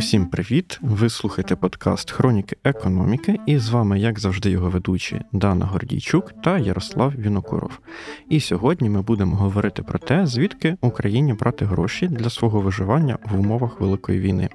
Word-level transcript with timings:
Усім 0.00 0.26
привіт! 0.26 0.78
Ви 0.82 1.10
слухаєте 1.10 1.56
подкаст 1.56 2.10
Хроніки 2.10 2.56
економіки, 2.64 3.38
і 3.46 3.58
з 3.58 3.68
вами, 3.68 4.00
як 4.00 4.18
завжди, 4.18 4.50
його 4.50 4.70
ведучі 4.70 5.20
Дана 5.32 5.66
Гордійчук 5.66 6.32
та 6.42 6.58
Ярослав 6.58 7.12
Вінокуров. 7.18 7.78
І 8.28 8.40
сьогодні 8.40 8.90
ми 8.90 9.02
будемо 9.02 9.36
говорити 9.36 9.82
про 9.82 9.98
те, 9.98 10.26
звідки 10.26 10.76
Україні 10.80 11.32
брати 11.32 11.64
гроші 11.64 12.08
для 12.08 12.30
свого 12.30 12.60
виживання 12.60 13.18
в 13.30 13.40
умовах 13.40 13.80
великої 13.80 14.20
війни. 14.20 14.48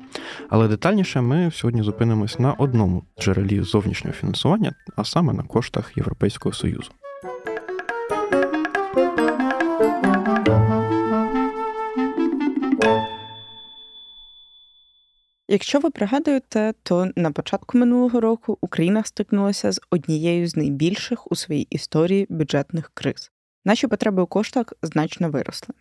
Але 0.50 0.68
детальніше 0.68 1.22
ми 1.22 1.52
сьогодні 1.52 1.84
зупинимось 1.84 2.40
на 2.40 2.54
одному 2.54 3.04
джерелі 3.20 3.62
зовнішнього 3.62 4.16
фінансування, 4.16 4.72
а 4.96 5.04
саме 5.04 5.34
на 5.34 5.44
коштах 5.44 5.98
Європейського 5.98 6.54
Союзу. 6.54 6.92
Якщо 15.48 15.80
ви 15.80 15.90
пригадуєте, 15.90 16.74
то 16.84 17.12
на 17.16 17.32
початку 17.32 17.78
минулого 17.78 18.22
року 18.22 18.58
Україна 18.62 19.04
стикнулася 19.04 19.72
з 19.72 19.82
однією 19.90 20.48
з 20.48 20.56
найбільших 20.56 21.32
у 21.32 21.36
своїй 21.36 21.68
історії 21.70 22.28
бюджетних 22.30 22.92
криз. 22.94 23.32
Наші 23.66 23.88
потреби 23.88 24.24
у 24.24 24.28
коштах 24.28 24.74
значно 24.82 25.30
виросли. 25.30 25.76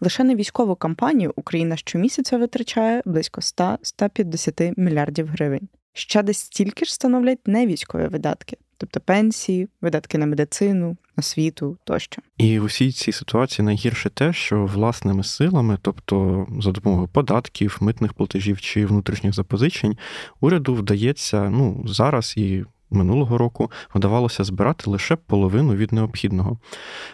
Лише 0.00 0.24
на 0.24 0.34
військову 0.34 0.74
кампанію 0.74 1.32
Україна 1.36 1.76
щомісяця 1.76 2.38
витрачає 2.38 3.02
близько 3.04 3.40
100-150 3.40 4.74
мільярдів 4.76 5.26
гривень. 5.26 5.68
Ще 5.92 6.22
десь 6.22 6.38
стільки 6.38 6.84
ж 6.84 6.94
становлять 6.94 7.48
невійськові 7.48 8.06
видатки, 8.06 8.56
тобто 8.80 9.00
пенсії, 9.00 9.68
видатки 9.80 10.18
на 10.18 10.26
медицину, 10.26 10.96
освіту 11.16 11.78
тощо. 11.84 12.22
І 12.38 12.58
в 12.58 12.64
усій 12.64 12.92
цій 12.92 13.12
ситуації 13.12 13.66
найгірше 13.66 14.10
те, 14.10 14.32
що 14.32 14.64
власними 14.64 15.24
силами, 15.24 15.78
тобто 15.82 16.46
за 16.60 16.72
допомогою 16.72 17.08
податків, 17.08 17.78
митних 17.80 18.12
платежів 18.12 18.60
чи 18.60 18.86
внутрішніх 18.86 19.34
запозичень, 19.34 19.96
уряду 20.40 20.74
вдається 20.74 21.50
ну 21.50 21.84
зараз 21.86 22.34
і. 22.36 22.64
Минулого 22.92 23.38
року 23.38 23.70
вдавалося 23.94 24.44
збирати 24.44 24.90
лише 24.90 25.16
половину 25.16 25.74
від 25.74 25.92
необхідного. 25.92 26.58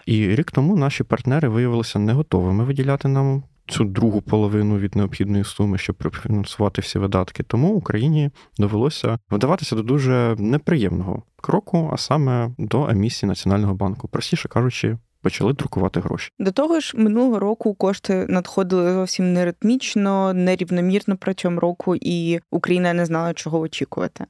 І 0.06 0.34
рік 0.36 0.50
тому 0.50 0.76
наші 0.76 1.04
партнери 1.04 1.48
виявилися 1.48 1.98
не 1.98 2.12
готовими 2.12 2.64
виділяти 2.64 3.08
нам 3.08 3.42
цю 3.68 3.84
другу 3.84 4.22
половину 4.22 4.78
від 4.78 4.96
необхідної 4.96 5.44
суми, 5.44 5.78
щоб 5.78 5.96
профінансувати 5.96 6.80
всі 6.82 6.98
видатки. 6.98 7.42
Тому 7.42 7.74
Україні 7.74 8.30
довелося 8.58 9.18
вдаватися 9.30 9.76
до 9.76 9.82
дуже 9.82 10.36
неприємного 10.38 11.22
кроку, 11.42 11.90
а 11.92 11.96
саме 11.96 12.50
до 12.58 12.88
емісії 12.88 13.28
Національного 13.28 13.74
банку, 13.74 14.08
простіше 14.08 14.48
кажучи, 14.48 14.98
почали 15.26 15.52
друкувати 15.52 16.00
гроші. 16.00 16.32
До 16.38 16.52
того 16.52 16.80
ж, 16.80 16.92
минулого 16.96 17.38
року 17.38 17.74
кошти 17.74 18.26
надходили 18.28 18.92
зовсім 18.92 19.32
неритмічно, 19.32 20.32
нерівномірно 20.32 21.16
протягом 21.16 21.58
року, 21.58 21.96
і 22.00 22.40
Україна 22.50 22.92
не 22.92 23.06
знала, 23.06 23.34
чого 23.34 23.60
очікувати. 23.60 24.24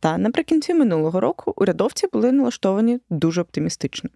Та 0.00 0.18
наприкінці 0.18 0.74
минулого 0.74 1.20
року 1.20 1.52
урядовці 1.56 2.06
були 2.12 2.32
налаштовані 2.32 2.98
дуже 3.10 3.40
оптимістично. 3.40 4.10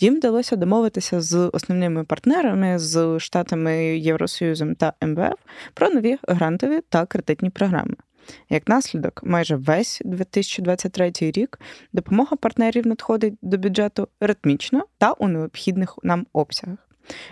Їм 0.00 0.16
вдалося 0.16 0.56
домовитися 0.56 1.20
з 1.20 1.50
основними 1.52 2.04
партнерами 2.04 2.78
з 2.78 3.18
штатами 3.18 3.98
Євросоюзом 3.98 4.74
та 4.74 4.92
МВФ 5.02 5.38
про 5.74 5.90
нові 5.90 6.18
грантові 6.28 6.80
та 6.88 7.06
кредитні 7.06 7.50
програми. 7.50 7.94
Як 8.50 8.68
наслідок, 8.68 9.20
майже 9.24 9.56
весь 9.56 10.02
2023 10.04 11.12
рік 11.20 11.60
допомога 11.92 12.36
партнерів 12.36 12.86
надходить 12.86 13.34
до 13.42 13.58
бюджету 13.58 14.08
ритмічно 14.20 14.86
та 14.98 15.12
у 15.12 15.28
необхідних 15.28 15.98
нам 16.02 16.26
обсягах. 16.32 16.78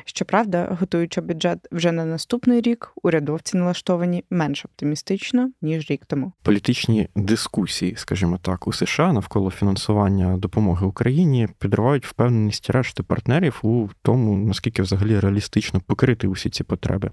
Щоправда, 0.05 0.77
готуючи 0.81 1.21
бюджет 1.21 1.59
вже 1.73 1.93
на 1.93 2.05
наступний 2.05 2.61
рік, 2.61 2.93
урядовці 3.03 3.57
налаштовані 3.57 4.25
менш 4.31 4.65
оптимістично 4.65 5.51
ніж 5.63 5.91
рік 5.91 6.03
тому. 6.07 6.33
Політичні 6.43 7.09
дискусії, 7.17 7.95
скажімо 7.97 8.39
так, 8.43 8.67
у 8.67 8.73
США 8.73 9.13
навколо 9.13 9.51
фінансування 9.51 10.37
допомоги 10.37 10.87
Україні 10.87 11.49
підривають 11.59 12.07
впевненість 12.07 12.71
решти 12.71 13.03
партнерів 13.03 13.59
у 13.63 13.89
тому, 14.03 14.37
наскільки 14.47 14.83
взагалі 14.83 15.21
реалістично 15.21 15.81
покрити 15.81 16.29
усі 16.29 16.51
ці 16.51 16.65
потреби. 16.65 17.11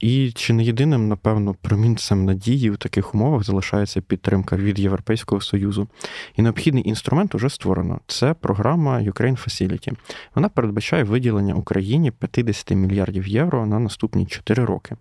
І 0.00 0.32
чи 0.32 0.52
не 0.52 0.64
єдиним, 0.64 1.08
напевно, 1.08 1.54
промінцем 1.62 2.24
надії 2.24 2.70
в 2.70 2.76
таких 2.76 3.14
умовах 3.14 3.44
залишається 3.44 4.00
підтримка 4.00 4.56
від 4.56 4.78
Європейського 4.78 5.40
союзу. 5.40 5.88
І 6.36 6.42
необхідний 6.42 6.88
інструмент 6.88 7.34
уже 7.34 7.50
створено. 7.50 8.00
Це 8.06 8.34
програма 8.34 8.98
Ukraine 8.98 9.44
Facility. 9.44 9.92
Вона 10.34 10.48
передбачає 10.48 11.04
виділення 11.04 11.54
Україні 11.54 12.10
50 12.10 12.70
мільярдів 12.70 13.28
євро 13.28 13.66
на 13.66 13.78
наступні 13.78 14.26
4 14.26 14.64
роки. 14.64 14.96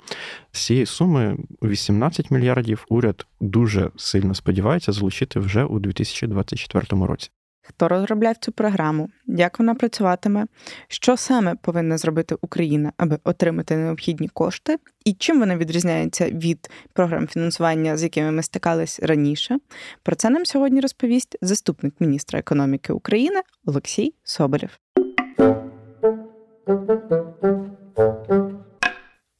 З 0.51 0.65
цієї 0.65 0.85
суми 0.85 1.37
18 1.63 2.31
мільярдів 2.31 2.85
уряд 2.89 3.25
дуже 3.41 3.91
сильно 3.95 4.35
сподівається 4.35 4.91
залучити 4.91 5.39
вже 5.39 5.63
у 5.63 5.79
2024 5.79 7.05
році 7.05 7.29
хто 7.67 7.87
розробляв 7.87 8.35
цю 8.37 8.51
програму, 8.51 9.09
як 9.25 9.59
вона 9.59 9.75
працюватиме, 9.75 10.45
що 10.87 11.17
саме 11.17 11.55
повинна 11.55 11.97
зробити 11.97 12.35
Україна, 12.41 12.91
аби 12.97 13.19
отримати 13.23 13.77
необхідні 13.77 14.27
кошти, 14.27 14.77
і 15.05 15.13
чим 15.13 15.39
вона 15.39 15.57
відрізняється 15.57 16.29
від 16.29 16.69
програм 16.93 17.27
фінансування, 17.27 17.97
з 17.97 18.03
якими 18.03 18.31
ми 18.31 18.43
стикались 18.43 18.99
раніше. 18.99 19.57
Про 20.03 20.15
це 20.15 20.29
нам 20.29 20.45
сьогодні 20.45 20.81
розповість 20.81 21.37
заступник 21.41 21.93
міністра 21.99 22.39
економіки 22.39 22.93
України 22.93 23.41
Олексій 23.65 24.13
Соболєв. 24.23 24.79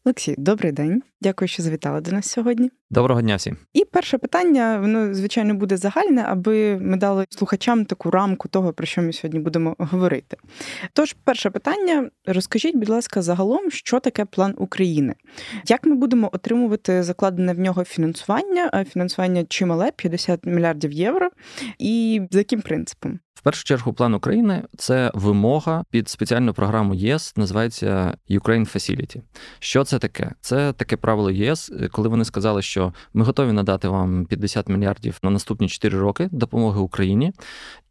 Олексій, 0.06 0.36
добрий 0.38 0.72
день. 0.72 1.02
Дякую, 1.22 1.50
що 1.50 1.64
завітали 1.64 2.02
до 2.02 2.12
нас 2.12 2.30
сьогодні. 2.30 2.72
Доброго 2.90 3.22
дня 3.22 3.36
всім. 3.36 3.58
І 3.74 3.86
перше 3.86 4.18
питання, 4.18 4.80
воно 4.80 5.14
звичайно 5.14 5.54
буде 5.54 5.78
загальне, 5.78 6.26
аби 6.28 6.78
ми 6.78 6.98
дали 6.98 7.26
слухачам 7.30 7.86
таку 7.86 8.12
рамку 8.12 8.48
того, 8.48 8.74
про 8.74 8.86
що 8.86 9.02
ми 9.02 9.14
сьогодні 9.14 9.40
будемо 9.40 9.76
говорити. 9.80 10.38
Тож, 10.94 11.16
перше 11.24 11.50
питання: 11.50 12.10
розкажіть, 12.26 12.76
будь 12.76 12.90
ласка, 12.90 13.22
загалом, 13.22 13.72
що 13.72 14.00
таке 14.00 14.26
план 14.26 14.54
України? 14.58 15.16
Як 15.68 15.86
ми 15.86 15.96
будемо 15.96 16.30
отримувати 16.34 17.04
закладене 17.04 17.54
в 17.54 17.60
нього 17.60 17.84
фінансування? 17.84 18.86
Фінансування 18.90 19.46
чимале 19.46 19.92
50 19.92 20.46
мільярдів 20.46 20.92
євро, 20.92 21.30
і 21.80 22.22
за 22.32 22.38
яким 22.38 22.62
принципом? 22.62 23.20
В 23.38 23.42
першу 23.42 23.64
чергу, 23.64 23.94
план 23.94 24.14
України 24.14 24.64
це 24.78 25.12
вимога 25.14 25.84
під 25.90 26.10
спеціальну 26.10 26.54
програму 26.54 26.94
ЄС, 26.94 27.38
називається 27.38 28.18
Ukraine 28.30 28.76
Facility. 28.76 29.22
Що 29.60 29.84
це 29.84 30.00
таке? 30.00 30.32
Це 30.42 30.74
таке 30.74 30.98
правило 31.08 31.32
ЄС, 31.32 31.72
коли 31.92 32.10
вони 32.10 32.26
сказали, 32.26 32.62
що 32.62 32.94
ми 33.14 33.24
готові 33.24 33.52
надати 33.52 33.88
вам 33.88 34.26
50 34.26 34.70
мільярдів 34.70 35.20
на 35.24 35.30
наступні 35.30 35.70
4 35.70 36.00
роки 36.00 36.30
допомоги 36.32 36.80
Україні. 36.80 37.34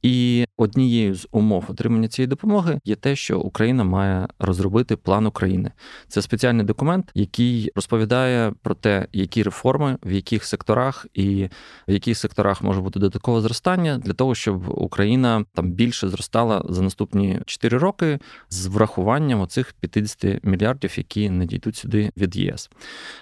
І 0.02 0.46
однією 0.56 1.14
з 1.14 1.28
умов 1.30 1.64
отримання 1.68 2.08
цієї 2.08 2.26
допомоги 2.28 2.80
є 2.84 2.94
те, 2.96 3.16
що 3.16 3.40
Україна 3.40 3.84
має 3.84 4.28
розробити 4.38 4.96
план 4.96 5.26
України. 5.26 5.70
Це 6.08 6.22
спеціальний 6.22 6.66
документ, 6.66 7.10
який 7.14 7.72
розповідає 7.74 8.52
про 8.62 8.74
те, 8.74 9.06
які 9.12 9.42
реформи, 9.42 9.98
в 10.04 10.12
яких 10.12 10.44
секторах 10.44 11.06
і 11.14 11.48
в 11.88 11.92
яких 11.92 12.18
секторах 12.18 12.62
може 12.62 12.80
бути 12.80 13.00
додаткове 13.00 13.40
зростання 13.40 13.98
для 13.98 14.12
того, 14.12 14.34
щоб 14.34 14.68
Україна 14.68 15.44
там 15.54 15.70
більше 15.70 16.08
зростала 16.08 16.64
за 16.68 16.82
наступні 16.82 17.40
4 17.46 17.78
роки 17.78 18.18
з 18.50 18.66
врахуванням 18.66 19.40
оцих 19.40 19.74
50 19.80 20.44
мільярдів, 20.44 20.98
які 20.98 21.30
надійдуть 21.30 21.76
сюди 21.76 22.10
від 22.16 22.36
ЄС. 22.36 22.70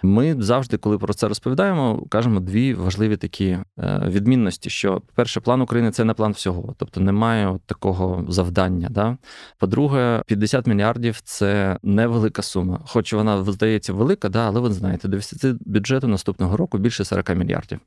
Ми 0.03 0.37
завжди, 0.43 0.77
коли 0.77 0.99
про 0.99 1.15
це 1.15 1.29
розповідаємо, 1.29 2.07
кажемо 2.09 2.41
дві 2.41 2.75
важливі 2.75 3.17
такі 3.17 3.47
е, 3.47 3.65
відмінності: 4.09 4.71
що 4.71 5.03
перше, 5.15 5.41
план 5.41 5.61
України 5.61 5.91
це 5.91 6.05
не 6.05 6.15
план 6.15 6.33
всього 6.33 6.75
тобто 6.77 7.01
немає 7.01 7.59
такого 7.67 8.25
завдання. 8.29 8.89
Да? 8.91 9.17
По-друге, 9.59 10.23
50 10.27 10.67
мільярдів 10.67 11.21
це 11.25 11.79
невелика 11.83 12.43
сума, 12.43 12.81
хоч 12.87 13.13
вона 13.13 13.45
здається 13.45 13.93
велика, 13.93 14.29
да, 14.29 14.47
але 14.47 14.61
ви 14.61 14.73
знаєте, 14.73 15.09
дефіцит 15.09 15.57
бюджету 15.61 16.09
наступного 16.09 16.57
року 16.57 16.79
більше 16.79 17.05
40 17.05 17.35
мільярдів. 17.35 17.81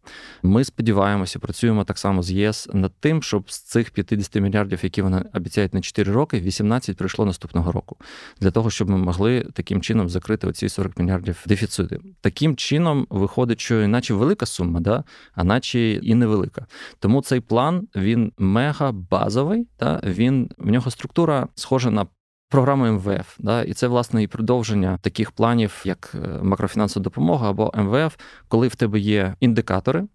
Ми 0.43 0.63
сподіваємося, 0.63 1.39
працюємо 1.39 1.83
так 1.83 1.97
само 1.97 2.23
з 2.23 2.31
ЄС 2.31 2.69
над 2.73 2.91
тим, 2.99 3.23
щоб 3.23 3.51
з 3.51 3.59
цих 3.59 3.91
50 3.91 4.35
мільярдів, 4.35 4.79
які 4.83 5.01
вони 5.01 5.23
обіцяють 5.33 5.73
на 5.73 5.81
4 5.81 6.11
роки, 6.11 6.39
18 6.39 6.97
прийшло 6.97 7.25
наступного 7.25 7.71
року, 7.71 7.97
для 8.41 8.51
того, 8.51 8.69
щоб 8.69 8.89
ми 8.89 8.97
могли 8.97 9.47
таким 9.53 9.81
чином 9.81 10.09
закрити 10.09 10.47
оці 10.47 10.69
40 10.69 10.99
мільярдів 10.99 11.43
дефіциту. 11.47 11.86
Таким 12.21 12.55
чином 12.55 13.07
виходить, 13.09 13.61
що 13.61 13.81
іначе 13.81 14.13
велика 14.13 14.45
сума, 14.45 14.79
да, 14.79 15.03
а 15.33 15.43
наче 15.43 15.79
і 15.79 16.15
невелика. 16.15 16.65
Тому 16.99 17.21
цей 17.21 17.39
план 17.39 17.87
він 17.95 18.31
мега 18.37 18.91
базовий, 18.91 19.67
та 19.77 20.01
він 20.03 20.49
в 20.57 20.69
нього 20.69 20.91
структура 20.91 21.47
схожа 21.55 21.91
на 21.91 22.07
програму 22.49 22.85
МВФ. 22.85 23.35
Да, 23.39 23.63
І 23.63 23.73
це, 23.73 23.87
власне, 23.87 24.23
і 24.23 24.27
продовження 24.27 24.97
таких 25.01 25.31
планів, 25.31 25.81
як 25.85 26.15
е, 26.15 26.39
макрофінансова 26.43 27.03
допомога 27.03 27.49
або 27.49 27.73
МВФ, 27.75 28.15
коли 28.47 28.67
в 28.67 28.75
тебе 28.75 28.99
є 28.99 29.35
індикатори, 29.39 30.07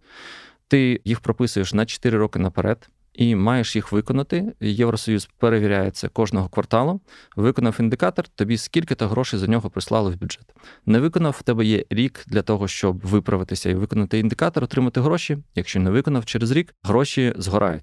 ти 0.69 1.01
їх 1.05 1.21
прописуєш 1.21 1.75
на 1.75 1.87
4 1.87 2.19
роки 2.19 2.39
наперед. 2.39 2.89
І 3.15 3.35
маєш 3.35 3.77
їх 3.77 3.93
виконати. 3.93 4.53
Євросоюз 4.61 5.29
перевіряє 5.39 5.91
це 5.91 6.09
кожного 6.09 6.49
кварталу. 6.49 7.01
Виконав 7.37 7.77
індикатор, 7.81 8.29
тобі 8.29 8.59
скільки-то 8.59 9.09
грошей 9.09 9.39
за 9.39 9.47
нього 9.47 9.71
прислали 9.71 10.11
в 10.11 10.21
бюджет. 10.21 10.45
Не 10.87 11.01
виконав, 11.01 11.37
в 11.39 11.43
тебе 11.43 11.65
є 11.65 11.85
рік 11.91 12.25
для 12.27 12.43
того, 12.43 12.69
щоб 12.69 13.01
виправитися 13.01 13.71
і 13.71 13.75
виконати 13.75 14.19
індикатор, 14.19 14.65
отримати 14.65 15.01
гроші. 15.01 15.39
Якщо 15.55 15.81
не 15.81 15.91
виконав 15.91 16.25
через 16.25 16.51
рік, 16.51 16.75
гроші 16.83 17.35
згорають. 17.37 17.83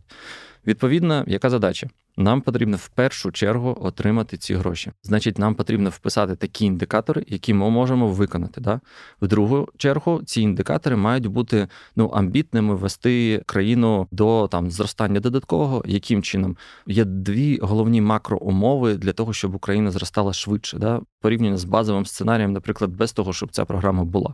Відповідно, 0.68 1.24
яка 1.28 1.50
задача? 1.50 1.90
Нам 2.20 2.42
потрібно 2.42 2.78
в 2.78 2.88
першу 2.88 3.32
чергу 3.32 3.78
отримати 3.82 4.38
ці 4.38 4.56
гроші. 4.56 4.92
Значить, 5.04 5.40
нам 5.40 5.56
потрібно 5.56 5.90
вписати 5.90 6.36
такі 6.36 6.66
індикатори, 6.66 7.26
які 7.28 7.54
ми 7.54 7.70
можемо 7.70 8.08
виконати. 8.08 8.62
Да? 8.62 8.80
В 9.22 9.28
другу 9.28 9.68
чергу 9.78 10.22
ці 10.26 10.42
індикатори 10.42 10.96
мають 10.96 11.28
бути 11.28 11.68
ну 11.96 12.08
амбітними 12.08 12.76
вести 12.76 13.44
країну 13.46 14.08
до 14.12 14.48
там 14.52 14.72
зростання 14.72 15.20
додаткового. 15.20 15.84
Яким 15.86 16.24
чином 16.24 16.58
є 16.88 17.06
дві 17.06 17.60
головні 17.62 18.02
макроумови 18.02 18.96
для 18.96 19.14
того, 19.14 19.34
щоб 19.34 19.56
Україна 19.56 19.92
зростала 19.92 20.34
швидше, 20.34 20.78
да? 20.78 21.02
порівняно 21.22 21.58
з 21.58 21.64
базовим 21.64 22.06
сценарієм, 22.06 22.54
наприклад, 22.54 22.92
без 22.92 23.14
того, 23.14 23.34
щоб 23.34 23.52
ця 23.52 23.66
програма 23.66 24.04
була. 24.04 24.34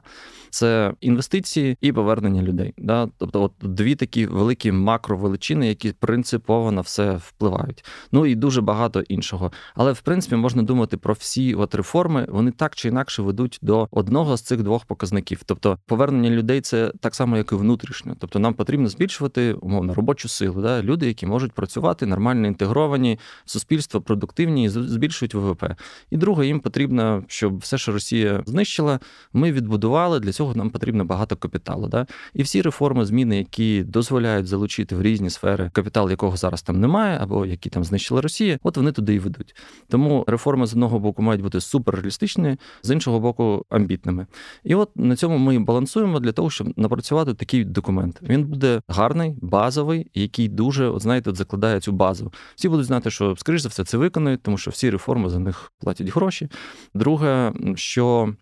Це 0.50 0.94
інвестиції 1.01 1.78
і 1.81 1.92
повернення 1.92 2.42
людей. 2.42 2.74
Да? 2.78 3.10
Тобто, 3.18 3.44
от 3.44 3.54
дві 3.62 3.95
такі 3.95 4.25
великі 4.25 4.71
макровеличини, 4.71 5.68
які 5.68 5.92
принципово 6.15 6.71
на 6.71 6.81
все 6.81 7.15
впливають. 7.15 7.85
Ну 8.12 8.25
і 8.25 8.35
дуже 8.35 8.62
багато 8.62 9.01
іншого. 9.01 9.51
Але 9.75 9.91
в 9.91 10.01
принципі 10.01 10.35
можна 10.35 10.63
думати 10.63 10.97
про 10.97 11.13
всі 11.13 11.56
от 11.56 11.75
реформи. 11.75 12.27
Вони 12.29 12.51
так 12.51 12.75
чи 12.75 12.88
інакше 12.88 13.21
ведуть 13.21 13.59
до 13.62 13.88
одного 13.91 14.38
з 14.38 14.41
цих 14.41 14.63
двох 14.63 14.85
показників. 14.85 15.41
Тобто 15.45 15.79
повернення 15.85 16.29
людей 16.29 16.62
це 16.62 16.91
так 17.00 17.15
само, 17.15 17.38
як 17.38 17.51
і 17.51 17.56
внутрішньо. 17.56 18.15
Тобто 18.19 18.39
нам 18.39 18.53
потрібно 18.53 18.88
збільшувати 18.88 19.53
умовно 19.53 19.94
робочу 19.94 20.29
силу. 20.29 20.62
Да? 20.62 20.81
Люди, 20.81 21.07
які 21.07 21.25
можуть 21.25 21.51
працювати 21.51 22.06
нормально 22.06 22.47
інтегровані, 22.47 23.19
суспільство 23.45 24.01
продуктивні 24.01 24.63
і 24.63 24.69
збільшують 24.69 25.35
ВВП. 25.35 25.63
І 26.11 26.18
друге, 26.18 26.47
їм 26.47 26.59
потрібно, 26.59 27.23
щоб 27.27 27.57
все, 27.57 27.77
що 27.77 27.91
Росія 27.91 28.44
знищила, 28.45 29.00
ми 29.33 29.51
відбудували. 29.51 30.19
Для 30.19 30.31
цього 30.31 30.56
нам 30.56 30.69
потрібно 30.69 31.06
багато 31.06 31.35
капіталу. 31.35 31.88
Да? 31.88 32.07
І 32.33 32.44
всі 32.44 32.61
реформи, 32.61 33.06
зміни, 33.06 33.38
які 33.38 33.83
дозволяють 33.83 34.47
залучити 34.47 34.95
в 34.95 35.01
різні 35.01 35.29
сфери 35.29 35.71
капітал, 35.73 36.05
якого 36.12 36.38
зараз 36.38 36.62
там 36.62 36.80
немає, 36.80 37.18
або 37.22 37.46
які 37.46 37.69
там 37.69 37.84
знищила 37.84 38.22
Росія, 38.22 38.60
от 38.63 38.78
вони 38.78 38.92
туди 38.92 39.13
і 39.13 39.19
ведуть. 39.19 39.56
Тому 39.90 40.24
реформи 40.28 40.68
з 40.68 40.74
одного 40.74 41.00
боку 41.00 41.22
мають 41.22 41.42
бути 41.42 41.62
суперреалістичними, 41.62 42.57
з 42.84 42.92
іншого 42.92 43.19
боку, 43.19 43.66
амбітними. 43.69 44.28
І 44.63 44.75
от 44.75 44.90
на 44.96 45.16
цьому 45.16 45.38
ми 45.38 45.60
балансуємо 45.60 46.19
для 46.19 46.31
того, 46.31 46.50
щоб 46.50 46.74
напрацювати 46.75 47.34
такий 47.34 47.63
документ. 47.66 48.19
Він 48.22 48.44
буде 48.44 48.81
гарний, 48.88 49.36
базовий, 49.42 50.12
який 50.13 50.48
дуже, 50.48 50.88
от 50.88 51.02
знаєте, 51.02 51.30
от 51.30 51.36
закладає 51.36 51.80
цю 51.80 51.92
базу. 51.92 52.34
Всі 52.56 52.69
будуть 52.69 52.86
знати, 52.86 53.12
що 53.12 53.36
скоріш 53.38 53.62
за 53.62 53.69
все 53.69 53.84
це 53.84 53.98
виконують, 53.98 54.44
тому 54.44 54.57
що 54.57 54.72
всі 54.72 54.90
реформи 54.90 55.30
за 55.30 55.40
них 55.40 55.72
платять 55.80 56.10
гроші. 56.10 56.50
Друге, 56.94 57.54
що 57.75 58.34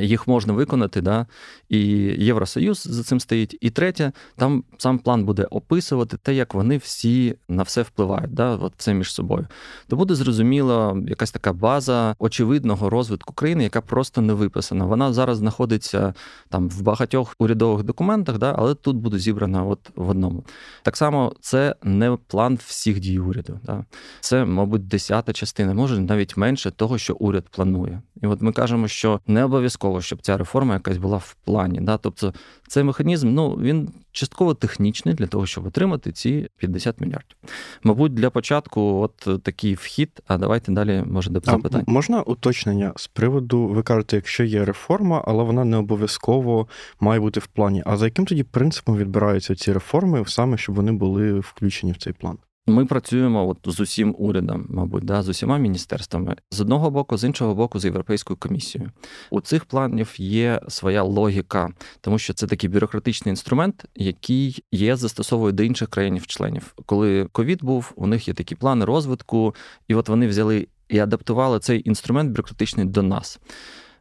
їх 0.00 0.28
можна 0.28 0.52
виконати, 0.52 1.00
да, 1.00 1.26
і 1.68 1.78
Євросоюз 2.18 2.82
за 2.82 3.02
цим 3.02 3.20
стоїть. 3.20 3.58
І 3.60 3.70
третє, 3.70 4.12
там 4.36 4.64
сам 4.78 4.98
план 4.98 5.24
буде 5.24 5.44
описувати 5.44 6.16
те, 6.16 6.34
як 6.34 6.54
вони 6.54 6.76
всі 6.76 7.34
на 7.48 7.62
все 7.62 7.82
впливають, 7.82 8.34
да, 8.34 8.56
от 8.56 8.72
все 8.76 8.94
між 8.94 9.12
собою. 9.12 9.46
То 9.88 9.96
буде 9.96 10.14
зрозуміло 10.14 10.98
якась 11.08 11.32
така 11.32 11.52
база 11.52 12.14
очевидного 12.18 12.90
розвитку 12.90 13.34
країни, 13.34 13.62
яка 13.62 13.80
просто 13.80 14.20
не 14.20 14.32
виписана. 14.32 14.84
Вона 14.84 15.12
зараз 15.12 15.38
знаходиться 15.38 16.14
там 16.48 16.68
в 16.68 16.82
багатьох 16.82 17.34
урядових 17.38 17.84
документах, 17.84 18.38
да, 18.38 18.54
але 18.58 18.74
тут 18.74 18.96
буде 18.96 19.18
зібрана 19.18 19.64
от 19.64 19.90
в 19.96 20.10
одному. 20.10 20.44
Так 20.82 20.96
само 20.96 21.32
це 21.40 21.74
не 21.82 22.18
план 22.26 22.58
всіх 22.66 23.00
дій 23.00 23.18
уряду. 23.18 23.60
Да. 23.64 23.84
Це, 24.20 24.44
мабуть, 24.44 24.88
десята 24.88 25.32
частина, 25.32 25.74
може 25.74 26.00
навіть 26.00 26.36
менше 26.36 26.70
того, 26.70 26.98
що 26.98 27.14
уряд 27.14 27.44
планує. 27.48 28.02
І 28.22 28.26
от 28.26 28.42
ми 28.42 28.52
кажемо, 28.52 28.88
що 28.88 29.20
не 29.26 29.44
обов'язково 29.44 29.65
обов'язково, 29.66 30.00
щоб 30.00 30.22
ця 30.22 30.36
реформа 30.36 30.74
якась 30.74 30.96
була 30.98 31.16
в 31.16 31.36
плані. 31.44 31.80
Да? 31.80 31.96
Тобто 31.96 32.34
цей 32.68 32.84
механізм 32.84 33.34
ну, 33.34 33.50
він 33.54 33.88
частково 34.12 34.54
технічний 34.54 35.14
для 35.14 35.26
того, 35.26 35.46
щоб 35.46 35.66
отримати 35.66 36.12
ці 36.12 36.48
50 36.56 37.00
мільярдів. 37.00 37.36
Мабуть, 37.82 38.14
для 38.14 38.30
початку 38.30 38.80
от 39.00 39.42
такий 39.42 39.74
вхід, 39.74 40.20
а 40.26 40.38
давайте 40.38 40.72
далі 40.72 41.04
може 41.06 41.30
до 41.30 41.40
запитань. 41.40 41.84
Можна 41.86 42.22
уточнення 42.22 42.92
з 42.96 43.06
приводу, 43.06 43.66
ви 43.66 43.82
кажете, 43.82 44.16
якщо 44.16 44.44
є 44.44 44.64
реформа, 44.64 45.22
але 45.26 45.44
вона 45.44 45.64
не 45.64 45.76
обов'язково 45.76 46.66
має 47.00 47.20
бути 47.20 47.40
в 47.40 47.46
плані. 47.46 47.82
А 47.86 47.96
за 47.96 48.04
яким 48.04 48.26
тоді 48.26 48.42
принципом 48.42 48.96
відбираються 48.96 49.54
ці 49.54 49.72
реформи, 49.72 50.24
саме 50.26 50.58
щоб 50.58 50.74
вони 50.74 50.92
були 50.92 51.40
включені 51.40 51.92
в 51.92 51.96
цей 51.96 52.12
план? 52.12 52.38
Ми 52.68 52.86
працюємо 52.86 53.48
от 53.48 53.58
з 53.64 53.80
усім 53.80 54.14
урядом, 54.18 54.66
мабуть, 54.68 55.04
да, 55.04 55.22
з 55.22 55.28
усіма 55.28 55.58
міністерствами 55.58 56.36
з 56.50 56.60
одного 56.60 56.90
боку, 56.90 57.16
з 57.16 57.24
іншого 57.24 57.54
боку, 57.54 57.78
з 57.78 57.84
європейською 57.84 58.36
комісією. 58.36 58.90
У 59.30 59.40
цих 59.40 59.64
планів 59.64 60.14
є 60.18 60.60
своя 60.68 61.02
логіка, 61.02 61.68
тому 62.00 62.18
що 62.18 62.34
це 62.34 62.46
такий 62.46 62.70
бюрократичний 62.70 63.32
інструмент, 63.32 63.84
який 63.94 64.64
є 64.72 64.96
застосовує 64.96 65.52
до 65.52 65.62
інших 65.62 65.88
країнів-членів. 65.88 66.74
Коли 66.86 67.28
ковід 67.32 67.64
був, 67.64 67.92
у 67.96 68.06
них 68.06 68.28
є 68.28 68.34
такі 68.34 68.54
плани 68.54 68.84
розвитку, 68.84 69.54
і 69.88 69.94
от 69.94 70.08
вони 70.08 70.26
взяли 70.26 70.68
і 70.88 70.98
адаптували 70.98 71.58
цей 71.58 71.88
інструмент 71.88 72.30
бюрократичний 72.30 72.86
до 72.86 73.02
нас. 73.02 73.40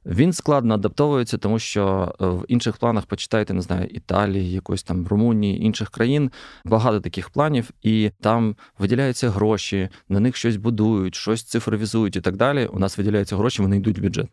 Він 0.06 0.34
складно 0.34 0.74
адаптовується, 0.74 1.38
тому 1.38 1.60
що 1.60 2.16
е, 2.22 2.26
в 2.26 2.46
інших 2.48 2.78
планах 2.78 3.06
почитайте, 3.06 3.54
не 3.54 3.62
знаю, 3.62 3.88
Італії, 3.88 4.52
якоїсь 4.52 4.84
там 4.84 5.08
Румунії, 5.08 5.64
інших 5.64 5.90
країн 5.90 6.32
багато 6.66 7.00
таких 7.00 7.30
планів, 7.30 7.70
і 7.82 8.12
там 8.22 8.56
виділяються 8.80 9.30
гроші, 9.30 9.90
на 10.10 10.20
них 10.20 10.36
щось 10.36 10.58
будують, 10.58 11.16
щось 11.16 11.44
цифровізують 11.44 12.16
і 12.16 12.22
так 12.22 12.36
далі. 12.36 12.66
У 12.66 12.80
нас 12.80 12.98
виділяються 12.98 13.38
гроші, 13.38 13.62
вони 13.62 13.78
йдуть 13.78 14.00
в 14.00 14.02
бюджет. 14.02 14.28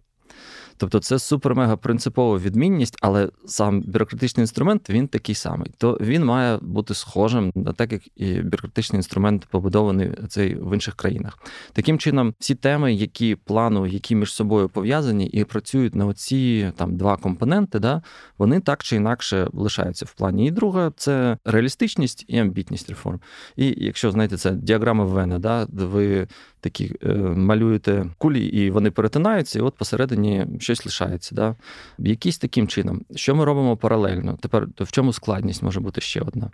Тобто 0.82 0.98
це 0.98 1.18
супер-мега 1.18 1.76
принципова 1.76 2.38
відмінність, 2.38 2.96
але 3.00 3.28
сам 3.46 3.80
бюрократичний 3.80 4.42
інструмент 4.42 4.90
він 4.90 5.08
такий 5.08 5.34
самий. 5.34 5.70
То 5.78 5.98
він 6.00 6.24
має 6.24 6.58
бути 6.62 6.94
схожим 6.94 7.52
на 7.54 7.72
так, 7.72 7.92
як 7.92 8.02
і 8.16 8.34
бюрократичний 8.34 8.98
інструмент 8.98 9.46
побудований 9.50 10.10
цей 10.28 10.54
в 10.54 10.74
інших 10.74 10.94
країнах. 10.94 11.38
Таким 11.72 11.98
чином, 11.98 12.34
всі 12.38 12.54
теми, 12.54 12.94
які 12.94 13.34
плану, 13.34 13.86
які 13.86 14.14
між 14.14 14.32
собою 14.32 14.68
пов'язані 14.68 15.26
і 15.26 15.44
працюють 15.44 15.94
на 15.94 16.06
оці 16.06 16.72
там 16.76 16.96
два 16.96 17.16
компоненти, 17.16 17.78
да, 17.78 18.02
вони 18.38 18.60
так 18.60 18.82
чи 18.82 18.96
інакше 18.96 19.48
лишаються 19.52 20.04
в 20.04 20.14
плані. 20.14 20.46
І 20.46 20.50
друге, 20.50 20.90
це 20.96 21.38
реалістичність 21.44 22.24
і 22.28 22.38
амбітність 22.38 22.90
реформ. 22.90 23.20
І 23.56 23.74
якщо 23.76 24.10
знаєте, 24.10 24.36
це 24.36 24.50
діаграма 24.50 25.04
Вена, 25.04 25.38
да, 25.38 25.66
ви 25.72 26.26
такі 26.62 26.94
е, 27.02 27.14
малюєте 27.14 28.06
кулі, 28.18 28.46
і 28.46 28.70
вони 28.70 28.90
перетинаються, 28.90 29.58
і 29.58 29.62
от 29.62 29.74
посередині 29.74 30.46
щось 30.74 30.86
лишається. 30.86 31.34
Да? 31.34 31.56
Якийсь 31.98 32.38
таким 32.38 32.68
чином. 32.68 33.04
Що 33.14 33.34
ми 33.34 33.44
робимо 33.44 33.76
паралельно? 33.76 34.38
Тепер 34.40 34.68
в 34.80 34.92
чому 34.92 35.12
складність 35.12 35.62
може 35.62 35.80
бути 35.80 36.00
ще 36.00 36.20
одна? 36.20 36.50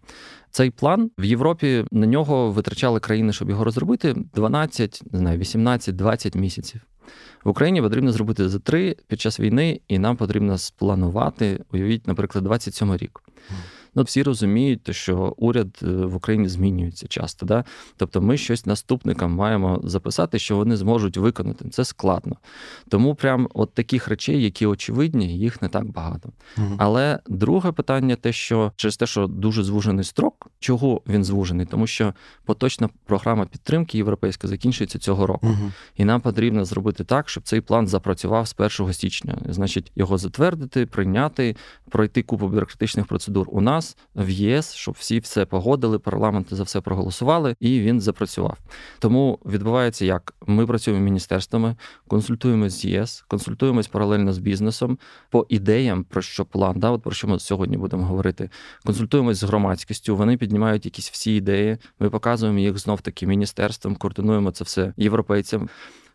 Цей 0.50 0.70
план 0.70 1.10
в 1.18 1.24
Європі 1.24 1.84
на 1.92 2.06
нього 2.06 2.50
витрачали 2.50 3.00
країни, 3.00 3.32
щоб 3.32 3.50
його 3.50 3.64
розробити 3.64 4.14
12, 4.34 5.02
не 5.12 5.18
знаю, 5.18 5.38
18-20 5.38 6.36
місяців. 6.36 6.80
В 7.44 7.48
Україні 7.48 7.82
потрібно 7.82 8.12
зробити 8.12 8.48
за 8.48 8.58
три 8.58 8.96
під 9.06 9.20
час 9.20 9.40
війни, 9.40 9.80
і 9.88 9.98
нам 9.98 10.16
потрібно 10.16 10.58
спланувати, 10.58 11.64
уявіть, 11.72 12.06
наприклад, 12.06 12.44
27 12.44 12.96
рік. 12.96 13.22
Ну, 13.98 14.04
всі 14.04 14.22
розуміють, 14.22 14.94
що 14.94 15.34
уряд 15.36 15.78
е, 15.82 15.86
в 15.86 16.16
Україні 16.16 16.48
змінюється 16.48 17.06
часто. 17.06 17.46
Да? 17.46 17.64
Тобто 17.96 18.20
ми 18.20 18.36
щось 18.36 18.66
наступникам 18.66 19.32
маємо 19.32 19.80
записати, 19.84 20.38
що 20.38 20.56
вони 20.56 20.76
зможуть 20.76 21.16
виконати. 21.16 21.68
Це 21.68 21.84
складно. 21.84 22.36
Тому 22.88 23.14
прям 23.14 23.48
от 23.54 23.74
таких 23.74 24.08
речей, 24.08 24.42
які 24.42 24.66
очевидні, 24.66 25.38
їх 25.38 25.62
не 25.62 25.68
так 25.68 25.90
багато. 25.90 26.32
Угу. 26.58 26.74
Але 26.78 27.18
друге 27.26 27.72
питання, 27.72 28.16
те, 28.16 28.32
що 28.32 28.72
через 28.76 28.96
те, 28.96 29.06
що 29.06 29.26
дуже 29.26 29.64
звужений 29.64 30.04
строк, 30.04 30.50
чого 30.58 31.02
він 31.08 31.24
звужений? 31.24 31.66
Тому 31.66 31.86
що 31.86 32.14
поточна 32.44 32.88
програма 33.04 33.46
підтримки 33.46 33.98
європейська 33.98 34.48
закінчується 34.48 34.98
цього 34.98 35.26
року. 35.26 35.46
Угу. 35.46 35.72
І 35.96 36.04
нам 36.04 36.20
потрібно 36.20 36.64
зробити 36.64 37.04
так, 37.04 37.28
щоб 37.28 37.42
цей 37.42 37.60
план 37.60 37.88
запрацював 37.88 38.48
з 38.48 38.54
1 38.80 38.92
січня. 38.92 39.38
Значить, 39.48 39.92
його 39.96 40.18
затвердити, 40.18 40.86
прийняти, 40.86 41.56
пройти 41.88 42.22
купу 42.22 42.48
бюрократичних 42.48 43.06
процедур 43.06 43.48
у 43.50 43.60
нас 43.60 43.87
нас 43.88 44.26
в 44.26 44.30
ЄС, 44.30 44.74
щоб 44.74 44.94
всі 44.98 45.18
все 45.18 45.44
погодили, 45.44 45.98
парламенти 45.98 46.56
за 46.56 46.62
все 46.62 46.80
проголосували, 46.80 47.56
і 47.60 47.80
він 47.80 48.00
запрацював. 48.00 48.58
Тому 48.98 49.38
відбувається 49.46 50.04
як 50.04 50.34
ми 50.46 50.66
працюємо 50.66 51.04
міністерствами, 51.04 51.76
консультуємося 52.08 52.76
з 52.76 52.84
ЄС, 52.84 53.24
консультуємось 53.28 53.88
паралельно 53.88 54.32
з 54.32 54.38
бізнесом 54.38 54.98
по 55.30 55.46
ідеям, 55.48 56.04
про 56.04 56.22
що 56.22 56.44
план, 56.44 56.80
да, 56.80 56.90
от 56.90 57.02
про 57.02 57.12
що 57.12 57.28
ми 57.28 57.38
сьогодні 57.38 57.76
будемо 57.76 58.04
говорити. 58.04 58.50
Консультуємось 58.84 59.36
з 59.36 59.42
громадськістю. 59.42 60.16
Вони 60.16 60.36
піднімають 60.36 60.84
якісь 60.84 61.10
всі 61.10 61.36
ідеї. 61.36 61.76
Ми 62.00 62.10
показуємо 62.10 62.58
їх 62.58 62.78
знов 62.78 63.00
таки 63.00 63.26
міністерством, 63.26 63.96
координуємо 63.96 64.50
це 64.50 64.64
все 64.64 64.92
європейцям. 64.96 65.68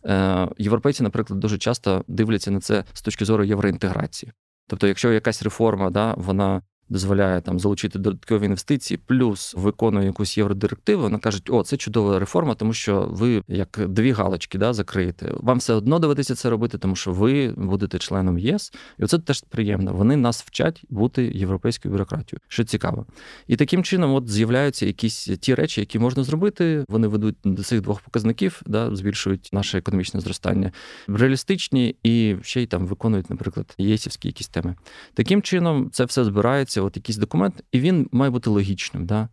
Е, 0.06 0.48
європейці, 0.58 1.04
наприклад, 1.04 1.40
дуже 1.40 1.58
часто 1.58 2.04
дивляться 2.08 2.52
на 2.52 2.60
це 2.60 2.84
з 2.94 3.02
точки 3.02 3.26
зору 3.26 3.44
євроінтеграції. 3.44 4.32
Тобто, 4.68 4.88
якщо 4.88 5.12
якась 5.12 5.44
реформа, 5.44 5.90
да, 5.90 6.14
вона 6.18 6.62
дозволяє 6.94 7.42
там 7.42 7.60
залучити 7.60 8.00
додаткові 8.00 8.46
інвестиції, 8.46 9.00
плюс 9.06 9.54
виконує 9.58 10.06
якусь 10.06 10.38
євродирективу, 10.38 11.02
вона 11.02 11.18
кажуть, 11.18 11.50
о, 11.50 11.64
це 11.64 11.78
чудова 11.78 12.20
реформа, 12.20 12.56
тому 12.56 12.74
що 12.74 13.08
ви 13.12 13.44
як 13.48 13.80
дві 13.88 14.12
галочки 14.12 14.58
да, 14.58 14.74
закриєте. 14.74 15.34
Вам 15.38 15.58
все 15.58 15.74
одно 15.74 16.00
доведеться 16.00 16.36
це 16.36 16.50
робити, 16.50 16.78
тому 16.78 16.96
що 16.96 17.12
ви 17.12 17.54
будете 17.58 18.00
членом 18.00 18.40
ЄС, 18.40 18.74
і 19.00 19.04
оце 19.04 19.20
теж 19.20 19.44
приємно. 19.50 19.94
Вони 19.94 20.16
нас 20.16 20.44
вчать 20.44 20.84
бути 20.90 21.32
європейською 21.36 21.92
бюрократією, 21.92 22.40
що 22.48 22.64
цікаво. 22.64 23.06
І 23.48 23.56
таким 23.56 23.84
чином, 23.84 24.14
от 24.14 24.30
з'являються 24.30 24.86
якісь 24.86 25.30
ті 25.40 25.56
речі, 25.56 25.82
які 25.82 26.00
можна 26.00 26.24
зробити. 26.24 26.86
Вони 26.90 27.08
ведуть 27.08 27.36
до 27.44 27.64
цих 27.64 27.82
двох 27.82 28.02
показників, 28.02 28.62
да, 28.66 28.96
збільшують 28.96 29.50
наше 29.54 29.78
економічне 29.78 30.20
зростання, 30.20 30.72
реалістичні 31.08 31.96
і 32.04 32.36
ще 32.42 32.62
й 32.62 32.66
там 32.66 32.86
виконують, 32.88 33.30
наприклад, 33.30 33.76
єсівські 33.78 34.28
якісь 34.28 34.48
теми. 34.48 34.76
Таким 35.14 35.42
чином, 35.42 35.90
це 35.92 36.06
все 36.06 36.24
збирається, 36.24 36.83
от 36.84 36.96
якийсь 36.98 37.18
документ, 37.18 37.64
і 37.72 37.80
він 37.80 38.10
має 38.12 38.32
бути 38.32 38.50
логічним. 38.50 39.06
Да? 39.06 39.30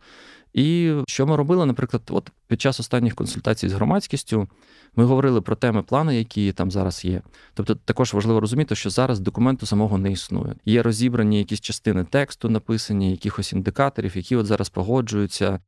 І 0.52 0.94
що 1.08 1.26
ми 1.26 1.36
робили, 1.36 1.66
наприклад, 1.66 2.02
от 2.10 2.30
під 2.50 2.60
час 2.60 2.80
останніх 2.80 3.14
консультацій 3.14 3.68
з 3.68 3.72
громадськістю 3.72 4.48
ми 4.96 5.04
говорили 5.04 5.40
про 5.40 5.56
теми 5.56 5.82
плану, 5.82 6.10
які 6.10 6.52
там 6.52 6.70
зараз 6.70 7.04
є. 7.04 7.22
Тобто, 7.54 7.74
також 7.74 8.14
важливо 8.14 8.40
розуміти, 8.40 8.74
що 8.74 8.90
зараз 8.90 9.20
документу 9.20 9.66
самого 9.66 9.98
не 9.98 10.12
існує. 10.12 10.54
Є 10.64 10.82
розібрані 10.82 11.38
якісь 11.38 11.60
частини 11.60 12.04
тексту, 12.04 12.48
написані, 12.48 13.10
якихось 13.10 13.52
індикаторів, 13.52 14.16
які 14.16 14.36
от 14.36 14.46
зараз 14.46 14.68
погоджуються. 14.68 15.60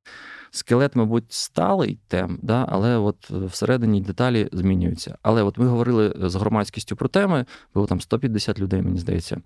Скелет, 0.54 0.96
мабуть, 0.96 1.24
сталий 1.28 1.98
тем, 2.08 2.38
да, 2.42 2.66
але 2.68 2.96
от 2.96 3.30
всередині 3.30 4.00
деталі 4.00 4.48
змінюються. 4.52 5.18
Але 5.22 5.42
от 5.42 5.58
ми 5.58 5.66
говорили 5.66 6.14
з 6.20 6.34
громадськістю 6.34 6.96
про 6.96 7.08
теми, 7.08 7.44
було 7.74 7.86
там 7.86 8.00
150 8.00 8.58
людей, 8.58 8.82
мені 8.82 8.98
здається. 8.98 9.40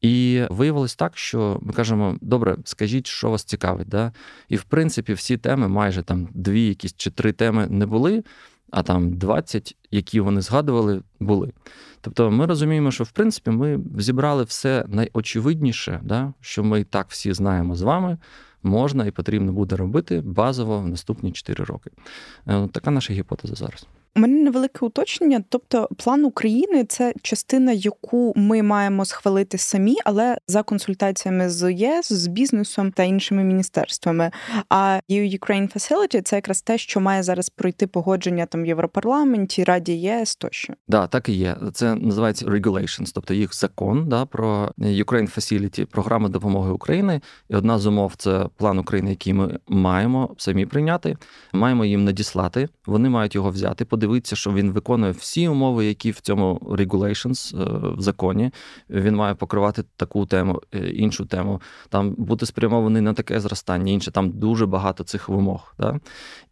І 0.00 0.42
виявилось 0.50 0.96
так, 0.96 1.18
що 1.18 1.58
ми 1.62 1.72
кажемо: 1.72 2.16
добре, 2.20 2.56
скажіть, 2.64 3.06
що 3.06 3.30
вас 3.30 3.44
цікавить. 3.44 3.88
Да? 3.88 4.12
І 4.48 4.56
в 4.56 4.62
принципі, 4.62 5.12
всі 5.12 5.36
теми, 5.36 5.68
майже 5.68 6.02
там 6.02 6.28
дві 6.34 6.68
якісь 6.80 6.94
чи 6.96 7.10
три 7.10 7.32
теми 7.32 7.66
не 7.70 7.86
були 7.86 8.22
а 8.70 8.82
там 8.82 9.12
20, 9.12 9.76
які 9.90 10.20
вони 10.20 10.40
згадували, 10.40 11.02
були. 11.20 11.52
Тобто 12.00 12.30
ми 12.30 12.46
розуміємо, 12.46 12.90
що 12.90 13.04
в 13.04 13.10
принципі 13.10 13.50
ми 13.50 13.80
зібрали 13.98 14.44
все 14.44 14.84
найочевидніше, 14.88 16.00
да, 16.02 16.32
що 16.40 16.64
ми 16.64 16.84
так 16.84 17.06
всі 17.10 17.32
знаємо 17.32 17.76
з 17.76 17.82
вами, 17.82 18.18
можна 18.62 19.06
і 19.06 19.10
потрібно 19.10 19.52
буде 19.52 19.76
робити 19.76 20.20
базово 20.20 20.78
в 20.78 20.88
наступні 20.88 21.32
4 21.32 21.64
роки. 21.64 21.90
Е, 22.46 22.68
така 22.72 22.90
наша 22.90 23.12
гіпотеза 23.12 23.54
зараз. 23.54 23.86
У 24.16 24.20
мене 24.20 24.42
невелике 24.42 24.86
уточнення. 24.86 25.44
Тобто, 25.48 25.88
план 25.96 26.24
України 26.24 26.84
це 26.84 27.14
частина, 27.22 27.72
яку 27.72 28.32
ми 28.36 28.62
маємо 28.62 29.04
схвалити 29.04 29.58
самі, 29.58 29.96
але 30.04 30.36
за 30.48 30.62
консультаціями 30.62 31.50
з 31.50 31.72
ЄС, 31.72 32.12
з 32.12 32.26
бізнесом 32.26 32.92
та 32.92 33.02
іншими 33.02 33.44
міністерствами. 33.44 34.30
А 34.68 35.00
EU 35.10 35.38
Ukraine 35.38 35.74
Facility– 35.76 36.22
це 36.24 36.36
якраз 36.36 36.62
те, 36.62 36.78
що 36.78 37.00
має 37.00 37.22
зараз 37.22 37.50
пройти 37.50 37.86
погодження 37.86 38.46
там 38.46 38.62
в 38.62 38.66
Європарламенті, 38.66 39.64
Раді 39.64 39.92
ЄС 39.92 40.36
тощо. 40.36 40.74
Да, 40.88 41.06
так 41.06 41.28
і 41.28 41.32
є. 41.32 41.56
Це 41.72 41.94
називається 41.94 42.46
regulations, 42.46 43.10
тобто 43.14 43.34
їх 43.34 43.54
закон 43.54 44.08
да, 44.08 44.24
про 44.24 44.72
Ukraine 44.78 45.36
Facility, 45.36 45.84
програма 45.84 46.28
допомоги 46.28 46.70
України. 46.70 47.20
І 47.48 47.54
одна 47.54 47.78
з 47.78 47.86
умов 47.86 48.12
це 48.16 48.46
план 48.56 48.78
України, 48.78 49.10
який 49.10 49.32
ми 49.32 49.58
маємо 49.68 50.34
самі 50.38 50.66
прийняти. 50.66 51.16
Маємо 51.52 51.84
їм 51.84 52.04
надіслати. 52.04 52.68
Вони 52.86 53.08
мають 53.08 53.34
його 53.34 53.50
взяти 53.50 53.84
подивитися, 54.00 54.36
що 54.36 54.52
він 54.52 54.72
виконує 54.72 55.12
всі 55.12 55.48
умови, 55.48 55.86
які 55.86 56.10
в 56.10 56.20
цьому 56.20 56.58
regulations 56.62 57.62
е, 57.62 57.94
в 57.96 58.00
законі. 58.00 58.50
Він 58.90 59.16
має 59.16 59.34
покривати 59.34 59.84
таку 59.96 60.26
тему, 60.26 60.60
е, 60.74 60.90
іншу 60.90 61.26
тему, 61.26 61.60
там 61.88 62.14
бути 62.18 62.46
спрямований 62.46 63.02
на 63.02 63.14
таке 63.14 63.40
зростання, 63.40 63.92
інше. 63.92 64.10
Там 64.10 64.30
дуже 64.30 64.66
багато 64.66 65.04
цих 65.04 65.28
вимог. 65.28 65.74
Да? 65.78 66.00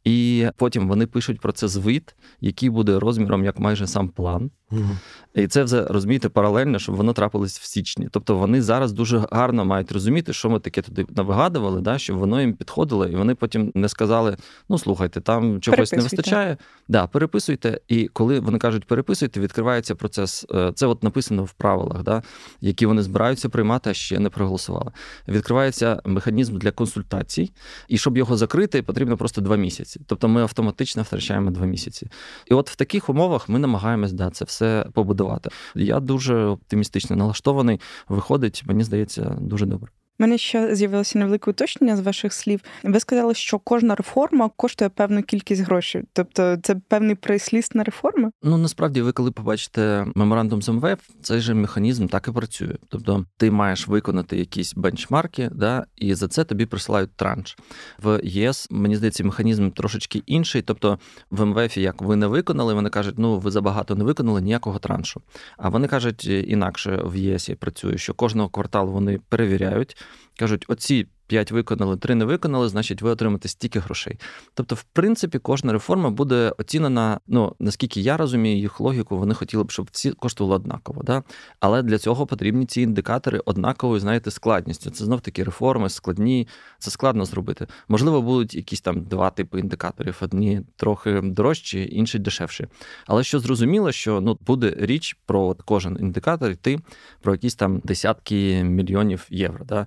І 0.09 0.47
потім 0.57 0.89
вони 0.89 1.07
пишуть 1.07 1.41
про 1.41 1.53
це 1.53 1.69
звіт, 1.69 2.15
який 2.41 2.71
буде 2.71 2.99
розміром 2.99 3.45
як 3.45 3.59
майже 3.59 3.87
сам 3.87 4.09
план. 4.09 4.51
Угу. 4.71 4.97
І 5.35 5.47
це 5.47 5.65
вже 5.65 5.85
розумієте 5.85 6.29
паралельно, 6.29 6.79
щоб 6.79 6.95
воно 6.95 7.13
трапилось 7.13 7.59
в 7.59 7.65
січні. 7.65 8.09
Тобто 8.11 8.37
вони 8.37 8.63
зараз 8.63 8.93
дуже 8.93 9.27
гарно 9.31 9.65
мають 9.65 9.93
розуміти, 9.93 10.33
що 10.33 10.51
ми 10.51 10.61
таке 10.61 10.83
туди 10.83 11.07
навигадували, 11.17 11.81
да, 11.81 11.99
щоб 11.99 12.19
воно 12.19 12.41
їм 12.41 12.53
підходило, 12.53 13.07
і 13.07 13.17
вони 13.17 13.35
потім 13.35 13.73
не 13.75 13.89
сказали: 13.89 14.37
ну 14.69 14.79
слухайте, 14.79 15.21
там 15.21 15.61
чогось 15.61 15.93
не 15.93 16.03
вистачає. 16.03 16.57
Да, 16.89 17.07
Переписуйте. 17.07 17.81
І 17.89 18.09
коли 18.09 18.41
вони 18.41 18.59
кажуть, 18.59 18.85
переписуйте, 18.85 19.41
відкривається 19.41 19.95
процес. 19.95 20.47
Е, 20.55 20.73
це 20.75 20.87
от 20.87 21.03
написано 21.03 21.45
в 21.45 21.53
правилах, 21.53 22.03
да, 22.03 22.23
які 22.61 22.87
вони 22.87 23.03
збираються 23.03 23.49
приймати, 23.49 23.91
а 23.91 23.95
ще 23.95 24.19
не 24.19 24.31
проголосували. 24.31 24.93
Відкривається 25.29 26.03
механізм 26.05 26.59
для 26.59 26.71
консультацій, 26.71 27.53
і 27.89 27.99
щоб 27.99 28.17
його 28.17 28.37
закрити, 28.37 28.83
потрібно 28.83 29.17
просто 29.17 29.41
два 29.41 29.57
місяці. 29.57 29.98
Тобто 30.07 30.29
ми 30.29 30.43
автоматично 30.43 31.03
втрачаємо 31.03 31.51
два 31.51 31.67
місяці. 31.67 32.11
І 32.47 32.55
от 32.55 32.71
в 32.71 32.77
таких 32.77 33.09
умовах 33.09 33.49
ми 33.49 33.59
намагаємось 33.59 34.13
да, 34.13 34.31
це 34.31 34.45
все 34.45 34.87
побудувати. 34.95 35.51
Я 35.75 36.01
дуже 36.01 36.45
оптимістично 36.45 37.17
налаштований. 37.17 37.81
Виходить, 38.09 38.63
мені 38.67 38.85
здається, 38.85 39.37
дуже 39.41 39.67
добре. 39.67 39.91
Мене 40.19 40.39
ще 40.39 40.75
з'явилося 40.75 41.19
невелике 41.19 41.51
уточнення 41.51 41.97
з 41.97 42.01
ваших 42.01 42.33
слів. 42.33 42.61
Ви 42.85 43.01
сказали, 43.01 43.35
що 43.35 43.59
кожна 43.59 43.95
реформа 43.95 44.51
коштує 44.57 44.89
певну 44.89 45.23
кількість 45.23 45.63
грошей. 45.63 46.03
Тобто 46.13 46.57
це 46.63 46.75
певний 46.89 47.15
прайс-ліст 47.15 47.77
на 47.77 47.85
реформи? 47.85 48.31
Ну 48.43 48.59
насправді, 48.59 49.03
ви 49.03 49.13
коли 49.13 49.31
побачите 49.31 50.07
меморандум 50.15 50.63
з 50.63 50.69
МВФ, 50.69 51.09
цей 51.23 51.41
же 51.41 51.55
механізм 51.55 52.07
так 52.07 52.29
і 52.29 52.33
працює. 52.33 52.75
Тобто, 52.89 53.25
ти 53.37 53.51
маєш 53.51 53.89
виконати 53.89 54.37
якісь 54.37 54.75
бенчмарки, 54.75 55.51
да, 55.53 55.85
і 55.97 56.15
за 56.15 56.29
це 56.29 56.45
тобі 56.45 56.67
присилають 56.67 57.17
транш. 57.17 57.59
В 58.03 58.21
ЄС 58.23 58.69
мені 58.71 58.97
здається, 58.97 59.25
механізм 59.25 59.71
трошечки 59.71 60.23
інший. 60.27 60.63
Тобто 60.63 60.99
в 61.31 61.45
МВФ, 61.45 61.77
як 61.77 62.03
ви 62.03 62.17
не 62.17 62.27
виконали, 62.27 62.75
вони 62.75 62.91
кажуть, 62.91 63.15
ну 63.19 63.39
ви 63.39 63.51
забагато 63.51 63.95
не 63.95 64.05
виконали 64.05 64.41
ніякого 64.41 64.79
траншу. 64.79 65.23
А 65.57 65.69
вони 65.69 65.89
кажуть 65.89 66.25
інакше 66.25 67.03
в 67.05 67.17
ЄС 67.17 67.51
працює, 67.59 67.99
що 67.99 68.15
кожного 68.15 68.49
кварталу 68.49 68.93
вони 68.93 69.21
перевіряють 69.29 69.97
кажуть, 70.37 70.65
оці 70.69 71.07
п'ять 71.29 71.53
виконали, 71.53 71.97
три 71.97 72.15
не 72.15 72.25
виконали, 72.25 72.69
значить, 72.69 73.03
ви 73.03 73.11
отримаєте 73.11 73.49
стільки 73.49 73.79
грошей. 73.79 74.19
Тобто, 74.55 74.75
в 74.75 74.83
принципі, 74.83 75.39
кожна 75.39 75.73
реформа 75.73 76.11
буде 76.11 76.53
оцінена. 76.59 77.21
Ну 77.27 77.57
наскільки 77.61 78.01
я 78.01 78.17
розумію 78.17 78.59
їх 78.59 78.81
логіку, 78.81 79.19
вони 79.19 79.35
хотіли 79.35 79.65
б, 79.65 79.71
щоб 79.71 79.89
всі 79.93 80.11
коштували 80.11 80.57
однаково. 80.57 81.03
Да? 81.03 81.23
Але 81.61 81.83
для 81.83 81.99
цього 81.99 82.27
потрібні 82.27 82.67
ці 82.67 82.83
індикатори 82.83 83.41
однаковою, 83.45 84.01
знаєте, 84.01 84.31
складністю. 84.31 84.91
Це 84.91 85.05
знов 85.05 85.21
таки 85.21 85.45
реформи, 85.45 85.89
складні, 85.89 86.49
це 86.79 86.91
складно 86.91 87.25
зробити. 87.25 87.67
Можливо, 87.89 88.23
будуть 88.23 88.55
якісь 88.55 88.81
там 88.81 89.03
два 89.05 89.31
типи 89.31 89.61
індикаторів: 89.61 90.19
одні 90.21 90.63
трохи 90.77 91.21
дорожчі, 91.25 91.89
інші 91.93 92.19
дешевші. 92.19 92.67
Але 93.07 93.25
що 93.25 93.41
зрозуміло, 93.41 93.93
що 93.93 94.21
ну 94.21 94.39
буде 94.41 94.75
річ 94.79 95.17
про 95.27 95.57
кожен 95.65 95.97
індикатор 96.01 96.51
йти 96.51 96.79
про 97.21 97.33
якісь 97.33 97.55
там 97.55 97.79
десятки 97.85 98.65
мільйонів 98.65 99.27
євро. 99.31 99.65
Да? 99.65 99.87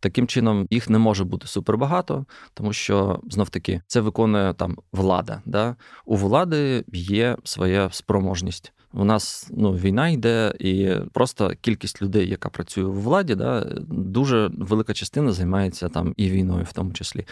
Таким 0.00 0.26
чином 0.26 0.66
їх 0.70 0.90
не 0.90 0.98
може 0.98 1.24
бути 1.24 1.46
супербагато, 1.46 2.24
тому 2.54 2.72
що 2.72 3.20
знов 3.30 3.48
таки 3.50 3.82
це 3.86 4.00
виконує 4.00 4.54
там 4.54 4.76
влада. 4.92 5.42
Да? 5.46 5.76
У 6.04 6.16
влади 6.16 6.84
є 6.92 7.36
своя 7.44 7.88
спроможність. 7.92 8.72
У 8.92 9.04
нас 9.04 9.50
ну 9.50 9.72
війна 9.72 10.08
йде, 10.08 10.54
і 10.58 10.90
просто 11.12 11.52
кількість 11.60 12.02
людей, 12.02 12.28
яка 12.28 12.48
працює 12.48 12.84
у 12.84 12.92
владі, 12.92 13.34
да, 13.34 13.64
дуже 13.88 14.50
велика 14.58 14.94
частина 14.94 15.32
займається 15.32 15.88
там 15.88 16.14
і 16.16 16.30
війною, 16.30 16.64
в 16.64 16.72
тому 16.72 16.92
числі. 16.92 17.26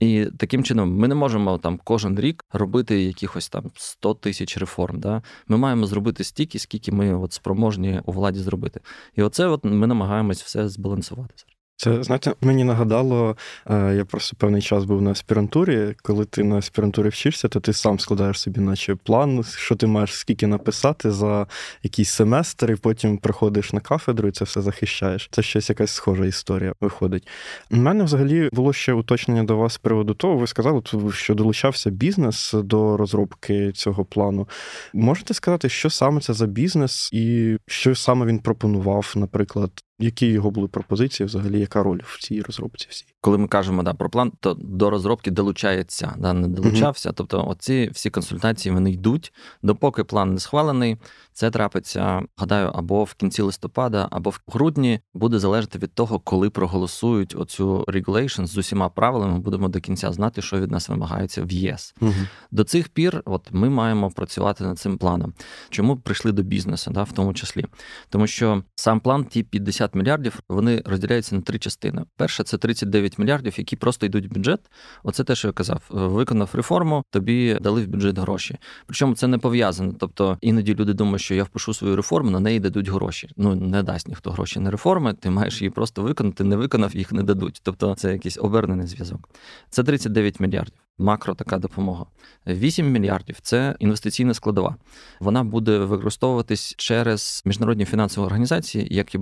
І 0.00 0.26
таким 0.38 0.64
чином 0.64 0.96
ми 0.96 1.08
не 1.08 1.14
можемо 1.14 1.58
там 1.58 1.80
кожен 1.84 2.20
рік 2.20 2.44
робити 2.52 3.02
якихось 3.02 3.48
там 3.48 3.64
100 3.76 4.14
тисяч 4.14 4.58
реформ. 4.58 5.00
Да? 5.00 5.22
Ми 5.48 5.56
маємо 5.56 5.86
зробити 5.86 6.24
стільки, 6.24 6.58
скільки 6.58 6.92
ми 6.92 7.14
от 7.14 7.32
спроможні 7.32 8.00
у 8.04 8.12
владі 8.12 8.38
зробити. 8.38 8.80
І 9.16 9.22
оце 9.22 9.46
от 9.46 9.64
ми 9.64 9.86
намагаємось 9.86 10.42
все 10.42 10.68
збалансувати. 10.68 11.34
Це 11.80 12.02
знаєте, 12.02 12.34
мені 12.40 12.64
нагадало, 12.64 13.36
е, 13.70 13.94
я 13.94 14.04
просто 14.04 14.36
певний 14.36 14.62
час 14.62 14.84
був 14.84 15.02
на 15.02 15.10
аспірантурі. 15.10 15.94
Коли 16.02 16.24
ти 16.24 16.44
на 16.44 16.56
аспірантурі 16.56 17.08
вчишся, 17.08 17.48
то 17.48 17.60
ти 17.60 17.72
сам 17.72 17.98
складаєш 17.98 18.40
собі, 18.40 18.60
наче 18.60 18.94
план, 18.94 19.44
що 19.56 19.76
ти 19.76 19.86
маєш 19.86 20.14
скільки 20.14 20.46
написати 20.46 21.10
за 21.10 21.46
якийсь 21.82 22.10
семестр, 22.10 22.70
і 22.72 22.76
потім 22.76 23.18
приходиш 23.18 23.72
на 23.72 23.80
кафедру 23.80 24.28
і 24.28 24.32
це 24.32 24.44
все 24.44 24.60
захищаєш. 24.60 25.28
Це 25.30 25.42
щось 25.42 25.68
якась 25.68 25.90
схожа 25.90 26.24
історія 26.24 26.72
виходить. 26.80 27.28
У 27.70 27.76
мене 27.76 28.04
взагалі 28.04 28.48
було 28.52 28.72
ще 28.72 28.92
уточнення 28.92 29.44
до 29.44 29.56
вас 29.56 29.72
з 29.72 29.78
приводу 29.78 30.14
того. 30.14 30.36
Ви 30.36 30.46
сказали, 30.46 30.82
що 31.12 31.34
долучався 31.34 31.90
бізнес 31.90 32.54
до 32.54 32.96
розробки 32.96 33.72
цього 33.72 34.04
плану. 34.04 34.48
Можете 34.92 35.34
сказати, 35.34 35.68
що 35.68 35.90
саме 35.90 36.20
це 36.20 36.32
за 36.32 36.46
бізнес 36.46 37.10
і 37.12 37.56
що 37.66 37.94
саме 37.94 38.26
він 38.26 38.38
пропонував, 38.38 39.12
наприклад, 39.16 39.70
Які 40.02 40.26
його 40.26 40.50
були 40.50 40.68
пропозиції, 40.68 41.26
взагалі, 41.26 41.60
яка 41.60 41.82
роль 41.82 42.00
в 42.04 42.18
цій 42.20 42.42
розробці? 42.42 42.86
всій? 42.90 43.06
Коли 43.20 43.38
ми 43.38 43.48
кажемо 43.48 43.82
да, 43.82 43.94
про 43.94 44.10
план, 44.10 44.32
то 44.40 44.54
до 44.54 44.90
розробки 44.90 45.30
долучається, 45.30 46.14
да, 46.18 46.32
не 46.32 46.48
долучався. 46.48 47.08
Mm-hmm. 47.08 47.14
Тобто, 47.16 47.46
оці 47.48 47.90
всі 47.92 48.10
консультації 48.10 48.74
вони 48.74 48.92
йдуть, 48.92 49.32
допоки 49.62 50.04
план 50.04 50.32
не 50.34 50.40
схвалений. 50.40 50.96
Це 51.32 51.50
трапиться, 51.50 52.22
гадаю, 52.36 52.70
або 52.74 53.04
в 53.04 53.14
кінці 53.14 53.42
листопада, 53.42 54.08
або 54.10 54.30
в 54.30 54.40
грудні 54.46 55.00
буде 55.14 55.38
залежати 55.38 55.78
від 55.78 55.94
того, 55.94 56.18
коли 56.18 56.50
проголосують 56.50 57.34
оцю 57.36 57.84
regulation 57.88 58.46
з 58.46 58.58
усіма 58.58 58.88
правилами. 58.88 59.32
Ми 59.32 59.38
будемо 59.38 59.68
до 59.68 59.80
кінця 59.80 60.12
знати, 60.12 60.42
що 60.42 60.60
від 60.60 60.70
нас 60.70 60.88
вимагається 60.88 61.44
в 61.44 61.52
ЄС. 61.52 61.94
Угу. 62.00 62.12
До 62.50 62.64
цих 62.64 62.88
пір, 62.88 63.22
от 63.24 63.48
ми 63.50 63.70
маємо 63.70 64.10
працювати 64.10 64.64
над 64.64 64.78
цим 64.78 64.98
планом. 64.98 65.34
Чому 65.70 65.96
прийшли 65.96 66.32
до 66.32 66.42
бізнесу, 66.42 66.90
да, 66.90 67.02
в 67.02 67.12
тому 67.12 67.34
числі, 67.34 67.64
тому 68.08 68.26
що 68.26 68.62
сам 68.74 69.00
план, 69.00 69.24
ті 69.24 69.42
50 69.42 69.89
мільярдів, 69.94 70.40
вони 70.48 70.82
розділяються 70.86 71.34
на 71.34 71.40
три 71.40 71.58
частини. 71.58 72.04
Перша 72.16 72.44
це 72.44 72.58
39 72.58 73.18
мільярдів, 73.18 73.54
які 73.58 73.76
просто 73.76 74.06
йдуть 74.06 74.26
в 74.26 74.34
бюджет. 74.34 74.60
Оце 75.02 75.24
те, 75.24 75.34
що 75.34 75.48
я 75.48 75.52
казав. 75.52 75.82
Виконав 75.88 76.50
реформу, 76.52 77.02
тобі 77.10 77.58
дали 77.60 77.84
в 77.84 77.88
бюджет 77.88 78.18
гроші. 78.18 78.56
Причому 78.86 79.14
це 79.14 79.26
не 79.26 79.38
пов'язано. 79.38 79.94
Тобто 79.98 80.38
іноді 80.40 80.74
люди 80.74 80.92
думають, 80.92 81.22
що 81.22 81.34
я 81.34 81.44
впишу 81.44 81.74
свою 81.74 81.96
реформу, 81.96 82.30
на 82.30 82.40
неї 82.40 82.60
дадуть 82.60 82.88
гроші. 82.88 83.30
Ну 83.36 83.54
не 83.54 83.82
дасть 83.82 84.08
ніхто 84.08 84.30
гроші 84.30 84.60
на 84.60 84.70
реформи, 84.70 85.14
ти 85.14 85.30
маєш 85.30 85.60
її 85.60 85.70
просто 85.70 86.02
виконати, 86.02 86.44
не 86.44 86.56
виконав, 86.56 86.96
їх 86.96 87.12
не 87.12 87.22
дадуть. 87.22 87.60
Тобто 87.62 87.94
це 87.94 88.12
якийсь 88.12 88.38
обернений 88.38 88.86
зв'язок. 88.86 89.28
Це 89.70 89.84
39 89.84 90.40
мільярдів 90.40 90.80
макро 91.00 91.34
така 91.34 91.58
допомога. 91.58 92.06
8 92.46 92.90
мільярдів 92.90 93.36
це 93.42 93.76
інвестиційна 93.78 94.34
складова. 94.34 94.76
Вона 95.20 95.44
буде 95.44 95.78
використовуватись 95.78 96.74
через 96.76 97.42
міжнародні 97.44 97.84
фінансові 97.84 98.24
організації, 98.24 98.88
як 98.90 99.14
і 99.14 99.18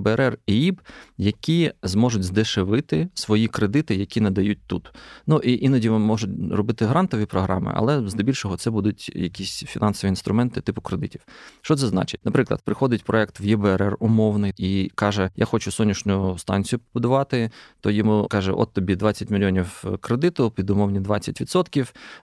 і 0.47 0.65
ІБ, 0.65 0.81
які 1.17 1.71
зможуть 1.83 2.23
здешевити 2.23 3.09
свої 3.13 3.47
кредити, 3.47 3.95
які 3.95 4.21
надають 4.21 4.59
тут. 4.67 4.91
Ну 5.27 5.37
і 5.37 5.65
іноді 5.65 5.89
можуть 5.89 6.29
робити 6.51 6.85
грантові 6.85 7.25
програми, 7.25 7.71
але 7.75 8.09
здебільшого 8.09 8.57
це 8.57 8.69
будуть 8.69 9.15
якісь 9.15 9.63
фінансові 9.67 10.09
інструменти 10.09 10.61
типу 10.61 10.81
кредитів. 10.81 11.21
Що 11.61 11.75
це 11.75 11.87
значить? 11.87 12.21
Наприклад, 12.23 12.61
приходить 12.65 13.03
проект 13.03 13.39
в 13.39 13.43
ЄБРР 13.45 13.97
умовний 13.99 14.53
і 14.57 14.91
каже: 14.95 15.29
Я 15.35 15.45
хочу 15.45 15.71
сонячну 15.71 16.37
станцію 16.37 16.79
побудувати, 16.79 17.51
то 17.81 17.91
йому 17.91 18.27
каже: 18.29 18.51
От 18.51 18.73
тобі 18.73 18.95
20 18.95 19.29
мільйонів 19.29 19.83
кредиту, 20.01 20.51
під 20.51 20.69
умовні 20.69 20.99
20% 20.99 21.68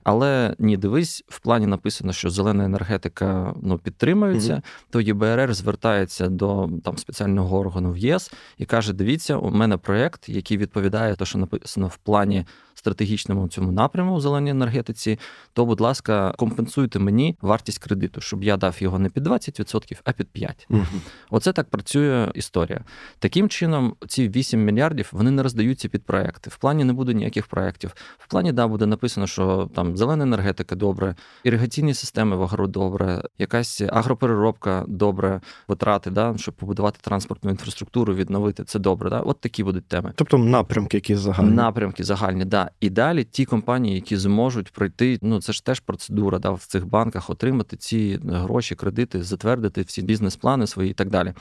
але 0.04 0.56
ні, 0.58 0.76
дивись, 0.76 1.24
в 1.28 1.40
плані 1.40 1.66
написано, 1.66 2.12
що 2.12 2.30
зелена 2.30 2.64
енергетика 2.64 3.54
ну, 3.62 3.78
підтримується, 3.78 4.54
mm 4.54 4.62
то 4.90 5.00
ЄБРР 5.00 5.54
звертається 5.54 6.28
до 6.28 6.70
там 6.84 6.98
спеціального 6.98 7.58
органу 7.58 7.92
в 7.92 7.96
ЄС 7.96 8.32
і 8.58 8.64
каже: 8.64 8.92
Дивіться, 8.92 9.36
у 9.36 9.50
мене 9.50 9.76
проєкт, 9.76 10.28
який 10.28 10.56
відповідає, 10.56 11.16
те, 11.16 11.24
що 11.24 11.38
написано 11.38 11.86
в 11.86 11.96
плані 11.96 12.44
стратегічному 12.78 13.48
цьому 13.48 13.72
напряму 13.72 14.14
у 14.14 14.20
зеленій 14.20 14.50
енергетиці, 14.50 15.18
то, 15.52 15.66
будь 15.66 15.80
ласка, 15.80 16.34
компенсуйте 16.38 16.98
мені 16.98 17.36
вартість 17.40 17.78
кредиту, 17.78 18.20
щоб 18.20 18.44
я 18.44 18.56
дав 18.56 18.76
його 18.78 18.98
не 18.98 19.08
під 19.08 19.26
20%, 19.26 20.00
а 20.04 20.12
під 20.12 20.26
5%. 20.34 20.52
Угу. 20.68 20.84
Оце 21.30 21.52
так 21.52 21.70
працює 21.70 22.30
історія. 22.34 22.84
Таким 23.18 23.48
чином, 23.48 23.96
ці 24.08 24.28
8 24.28 24.64
мільярдів 24.64 25.08
вони 25.12 25.30
не 25.30 25.42
роздаються 25.42 25.88
під 25.88 26.04
проекти. 26.04 26.50
В 26.50 26.56
плані 26.56 26.84
не 26.84 26.92
буде 26.92 27.14
ніяких 27.14 27.46
проєктів. 27.46 27.94
В 28.18 28.28
плані 28.28 28.52
да 28.52 28.68
буде 28.68 28.86
написано, 28.86 29.25
що 29.26 29.70
там 29.74 29.96
зелена 29.96 30.24
енергетика 30.24 30.74
добре, 30.74 31.14
іригаційні 31.44 31.94
системи 31.94 32.36
в 32.36 32.42
агро 32.42 32.66
добре, 32.66 33.22
якась 33.38 33.80
агропереробка 33.88 34.84
добре, 34.88 35.40
витрати, 35.68 36.10
да, 36.10 36.34
щоб 36.36 36.54
побудувати 36.54 36.98
транспортну 37.02 37.50
інфраструктуру, 37.50 38.14
відновити 38.14 38.64
це 38.64 38.78
добре. 38.78 39.10
Да? 39.10 39.20
От 39.20 39.40
такі 39.40 39.64
будуть 39.64 39.88
теми. 39.88 40.12
Тобто 40.14 40.38
напрямки, 40.38 40.96
які 40.96 41.14
загальні 41.16 41.50
напрямки 41.50 42.04
загальні, 42.04 42.44
да. 42.44 42.70
І 42.80 42.90
далі 42.90 43.24
ті 43.24 43.44
компанії, 43.44 43.94
які 43.94 44.16
зможуть 44.16 44.72
пройти, 44.72 45.18
ну 45.22 45.40
це 45.40 45.52
ж 45.52 45.64
теж 45.64 45.80
процедура 45.80 46.38
да, 46.38 46.50
в 46.50 46.64
цих 46.64 46.86
банках, 46.86 47.30
отримати 47.30 47.76
ці 47.76 48.20
гроші, 48.24 48.74
кредити, 48.74 49.22
затвердити 49.22 49.82
всі 49.82 50.02
бізнес-плани 50.02 50.66
свої 50.66 50.90
і 50.90 50.94
так 50.94 51.10
далі. 51.10 51.32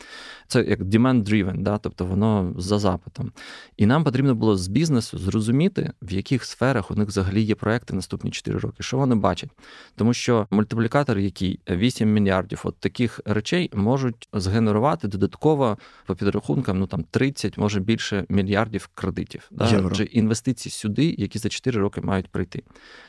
Це 0.48 0.64
як 0.64 0.80
demand-driven, 0.80 1.62
да, 1.62 1.78
тобто 1.78 2.06
воно 2.06 2.54
за 2.58 2.80
запитом. 2.80 3.32
І 3.78 3.86
нам 3.86 4.04
потрібно 4.04 4.36
було 4.36 4.58
з 4.58 4.68
бізнесу 4.68 5.18
зрозуміти, 5.18 5.92
в 6.02 6.12
яких 6.12 6.46
сферах 6.46 6.92
у 6.92 6.96
них 6.96 7.08
взагалі 7.08 7.42
є 7.42 7.56
проекти 7.76 7.96
наступні 7.96 8.32
4 8.32 8.60
роки, 8.60 8.84
що 8.84 8.98
вони 8.98 9.16
бачать. 9.16 9.50
Тому 9.96 10.14
що 10.14 10.48
мультиплікатор, 10.52 11.20
який 11.20 11.60
8 11.70 12.14
мільярдів 12.14 12.62
от 12.64 12.78
таких 12.80 13.20
речей 13.26 13.72
можуть 13.74 14.30
згенерувати 14.34 15.08
додатково 15.08 15.78
по 16.06 16.16
підрахункам, 16.16 16.80
ну 16.80 16.88
там 16.88 17.04
30, 17.12 17.58
може 17.58 17.80
більше 17.80 18.26
мільярдів 18.30 18.90
кредитів 18.94 19.48
да, 19.52 19.92
чи 19.96 20.04
інвестицій 20.04 20.70
сюди 20.70 21.16
які 21.18 21.40
за 21.40 21.50
4 21.50 21.82
роки 21.82 22.02
мають 22.02 22.28
прийти. 22.28 22.64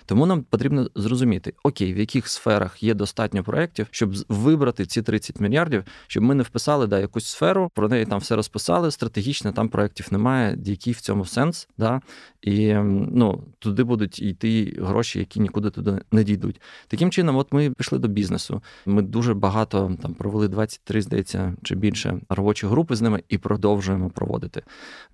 Тому 0.07 0.27
нам 0.27 0.43
потрібно 0.43 0.91
зрозуміти, 0.95 1.55
окей, 1.63 1.95
в 1.95 1.99
яких 1.99 2.29
сферах 2.29 2.83
є 2.83 2.95
достатньо 2.95 3.45
проєктів, 3.45 3.87
щоб 3.91 4.15
вибрати 4.29 4.87
ці 4.87 5.03
30 5.03 5.41
мільярдів, 5.41 5.85
щоб 6.07 6.23
ми 6.23 6.35
не 6.35 6.43
вписали 6.43 6.87
да, 6.87 6.99
якусь 6.99 7.27
сферу, 7.27 7.71
про 7.75 7.89
неї 7.89 8.07
там 8.07 8.19
все 8.19 8.37
розписали. 8.37 8.91
Стратегічно 8.91 9.53
там 9.53 9.69
проєктів 9.69 10.07
немає, 10.11 10.59
який 10.65 10.93
в 10.93 11.01
цьому 11.01 11.25
сенс. 11.25 11.69
Да? 11.79 12.01
І 12.43 12.75
ну, 13.13 13.45
туди 13.59 13.85
будуть 13.85 14.23
йти 14.23 14.56
гроші, 14.65 15.19
які 15.19 15.41
нікуди 15.41 15.71
туди 15.71 15.99
не 16.13 16.25
дійдуть. 16.25 16.61
Таким 16.89 17.11
чином, 17.11 17.37
от 17.37 17.53
ми 17.53 17.71
пішли 17.71 17.99
до 17.99 18.09
бізнесу. 18.09 18.63
Ми 18.87 19.03
дуже 19.03 19.35
багато 19.35 19.97
там 20.03 20.15
провели 20.15 20.49
23, 20.49 21.03
здається, 21.03 21.55
чи 21.63 21.75
більше 21.75 22.21
робочі 22.29 22.67
групи 22.67 22.97
з 22.97 23.03
ними 23.03 23.23
і 23.29 23.39
продовжуємо 23.39 24.11
проводити, 24.11 24.63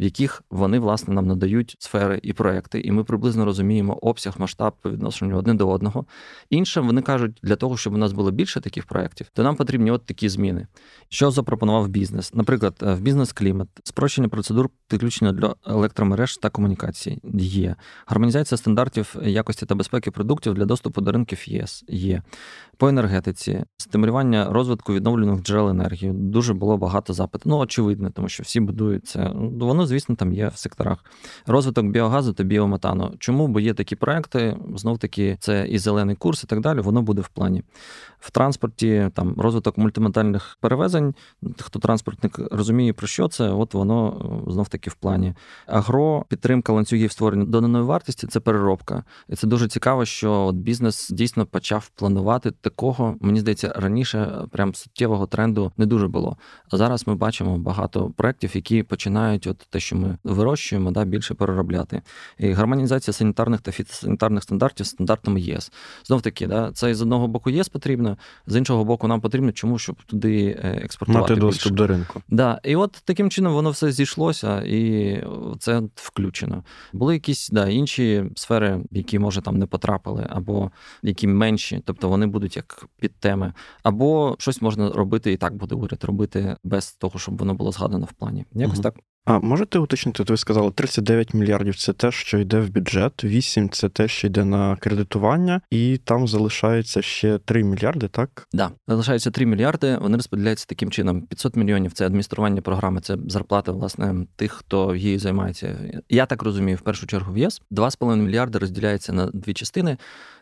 в 0.01 0.03
яких 0.03 0.43
вони 0.51 0.79
власне 0.79 1.15
нам 1.15 1.27
надають 1.27 1.77
сфери 1.79 2.21
і 2.23 2.33
проекти, 2.33 2.81
і 2.81 2.93
ми 2.93 3.05
приблизно 3.05 3.45
розуміємо 3.45 3.95
обсяг, 3.95 4.35
масштаб 4.39 4.75
по 4.83 4.91
відношенню 4.91 5.37
один 5.37 5.57
до 5.57 5.69
одного. 5.69 6.05
Інше 6.51 6.81
вони 6.81 7.03
кажуть, 7.03 7.39
для 7.43 7.57
того, 7.57 7.77
щоб 7.77 7.95
у 7.95 7.97
нас 7.97 8.13
було 8.13 8.31
більше 8.31 8.61
таких 8.61 8.87
проєктів, 8.87 9.27
то 9.33 9.43
нам 9.43 9.57
потрібні 9.57 9.91
от 9.91 10.07
такі 10.07 10.29
зміни. 10.29 10.67
Що 11.09 11.31
запропонував 11.31 11.89
бізнес? 11.89 12.35
Наприклад, 12.35 12.75
в 12.81 13.01
бізнес-клімат, 13.01 13.69
спрощення 13.85 14.29
процедур 14.29 14.71
підключення 14.89 15.33
для 15.33 15.55
електромереж 15.67 16.37
та 16.37 16.51
комунікацій 16.51 17.21
є. 17.35 17.77
Гармонізація 18.07 18.59
стандартів 18.59 19.17
якості 19.33 19.67
та 19.67 19.75
безпеки 19.75 20.11
продуктів 20.11 20.55
для 20.55 20.65
доступу 20.65 21.01
до 21.01 21.13
ринків 21.13 21.49
ЄС 21.49 21.85
є. 21.89 22.23
По 22.77 22.89
енергетиці, 22.89 23.65
стимулювання 23.77 24.53
розвитку 24.53 24.93
відновлених 24.93 25.43
джерел 25.43 25.69
енергії. 25.69 26.13
Дуже 26.13 26.55
було 26.55 26.79
багато 26.79 27.13
запитів. 27.13 27.51
Ну, 27.51 27.59
очевидно, 27.59 28.11
тому 28.11 28.29
що 28.29 28.43
всі 28.43 28.61
будують 28.61 29.07
це. 29.07 29.33
Ну, 29.35 29.67
воно, 29.67 29.87
звісно, 29.87 30.15
там 30.15 30.33
є 30.33 30.49
в 30.49 30.59
секторах. 30.59 31.05
Розвиток 31.47 31.87
біогазу 31.87 32.33
та 32.33 32.45
біометану. 32.45 33.13
Чому? 33.19 33.49
Бо 33.49 33.61
є 33.61 33.75
такі 33.75 33.97
проекти, 33.97 34.57
знов 34.77 34.99
таки, 34.99 35.37
це 35.41 35.67
і 35.69 35.79
зелений 35.79 36.17
курс, 36.17 36.45
і 36.45 36.47
так 36.47 36.61
далі, 36.61 36.81
воно 36.81 37.03
буде 37.03 37.23
в 37.23 37.29
плані. 37.29 37.63
В 38.21 38.31
транспорті 38.31 39.11
там 39.15 39.35
розвиток 39.39 39.79
мультимодальних 39.79 40.59
перевезень. 40.61 41.15
Хто 41.61 41.79
транспортник 41.79 42.39
розуміє, 42.51 42.93
про 42.93 43.07
що 43.07 43.29
це, 43.29 43.49
от 43.49 43.75
воно 43.75 44.17
знов 44.47 44.69
таки 44.69 44.91
в 44.91 44.95
плані. 44.95 45.35
Агро, 45.67 46.25
підтримка 46.29 46.73
ланцюгів 46.73 47.13
створення 47.13 47.45
доданої 47.45 47.85
вартості 47.85 48.27
це 48.27 48.41
переробка. 48.41 49.05
І 49.29 49.37
це 49.37 49.47
дуже 49.47 49.69
цікаво, 49.69 50.05
що 50.05 50.33
от 50.33 50.57
бізнес 50.57 51.11
дійсно 51.11 51.47
почав 51.47 51.89
планувати 51.89 52.51
такого, 52.51 53.17
мені 53.21 53.41
здається, 53.41 53.73
раніше 53.77 54.33
прям 54.51 54.75
суттєвого 54.75 55.27
тренду 55.27 55.73
не 55.77 55.87
дуже 55.87 56.09
було. 56.09 56.37
А 56.71 56.77
зараз 56.77 57.07
ми 57.07 57.15
бачимо 57.15 57.59
багато 57.59 58.11
проєктів, 58.17 58.51
які 58.55 58.83
починають 58.83 59.47
от 59.47 59.59
те, 59.59 59.81
що 59.81 59.97
ми 59.97 60.19
вирощуємо, 60.25 60.91
да, 60.91 61.05
більше 61.05 61.35
переробляти. 61.35 62.03
І 62.39 62.53
гармонізація 62.53 63.15
санітарних 63.15 63.61
та 63.61 63.73
фітосанітарних 63.73 64.43
стандартів 64.43 64.87
стандартами 64.87 65.41
ЄС. 65.41 65.73
Знов 66.05 66.23
таки, 66.23 66.47
да, 66.47 66.71
це 66.75 66.95
з 66.95 67.03
одного 67.03 67.29
боку 67.29 67.51
ЄС 67.51 67.69
потрібно, 67.69 68.17
з 68.47 68.57
іншого 68.57 68.85
боку, 68.85 69.09
нам 69.09 69.21
потрібно, 69.21 69.53
чому 69.53 69.79
щоб 69.79 70.03
туди 70.03 70.59
е, 70.65 70.81
експортувати. 70.85 71.33
Мати 71.33 71.41
доступ 71.41 71.73
до 71.73 71.87
ринку. 71.87 72.23
Да. 72.29 72.61
І 72.65 72.77
от 72.77 73.03
таким 73.05 73.31
чином 73.31 73.53
воно 73.53 73.71
все 73.71 73.93
зійшлося, 73.93 74.63
і 74.67 75.25
це 75.59 75.83
включено. 75.95 76.65
Були 76.93 77.15
якісь 77.15 77.49
да, 77.49 77.69
інші 77.69 78.25
сфери, 78.35 78.81
які 78.91 79.12
може 79.19 79.41
там 79.41 79.59
не 79.59 79.67
потрапили, 79.67 80.27
або 80.31 80.71
які 81.03 81.27
менші, 81.27 81.83
тобто 81.85 82.09
вони 82.09 82.27
будуть 82.27 82.57
як 82.57 82.87
підтеми, 83.01 83.53
або 83.83 84.37
щось 84.39 84.63
можна 84.63 84.91
робити, 84.91 85.33
і 85.33 85.37
так 85.37 85.55
буде 85.55 85.75
уряд 85.75 86.05
робити 86.05 86.57
без 86.65 86.93
того, 86.93 87.19
щоб 87.19 87.39
воно 87.39 87.55
було 87.55 87.73
згадано 87.73 88.07
в 88.07 88.13
плані. 88.13 88.45
Якось 88.53 88.75
угу. 88.75 88.83
так. 88.83 88.95
А 89.25 89.39
можете 89.39 89.79
уточнити, 89.79 90.23
ви 90.23 90.37
сказали, 90.37 90.71
39 90.71 91.35
мільярдів 91.35 91.77
це 91.77 91.93
те, 91.93 92.11
що 92.11 92.39
йде 92.39 92.61
в 92.61 92.71
бюджет, 92.71 93.25
8 93.25 93.71
це 93.71 93.89
те, 93.89 94.09
що 94.09 94.27
йде 94.27 94.45
на 94.45 94.77
кредитування, 94.77 95.61
і 95.71 96.01
там 96.05 96.29
залишається 96.29 97.03
ще 97.03 97.39
3 97.39 97.65
мільярди, 97.65 98.09
так? 98.09 98.49
Да. 98.53 98.71
залишається 98.89 99.31
3 99.31 99.47
мільярди. 99.47 99.99
Вони 100.01 100.17
розподіляються 100.17 100.67
таким 100.67 100.91
чином: 100.91 101.23
500 101.23 101.57
мільйонів 101.57 101.93
це 101.93 102.07
адміністрування 102.07 102.63
програми, 102.63 103.01
це 103.01 103.17
зарплата 103.29 103.73
власне 103.73 104.27
тих, 104.37 104.53
хто 104.53 104.95
її 104.95 105.19
займається. 105.19 105.77
Я 106.09 106.27
так 106.27 106.43
розумію, 106.43 106.77
в 106.77 106.81
першу 106.81 107.07
чергу 107.07 107.33
в 107.33 107.39
ЄС 107.39 107.63
2,5 107.71 108.17
мільярди 108.17 108.59
розділяється 108.59 109.13
на 109.13 109.27
дві 109.27 109.55
частини. 109.55 109.97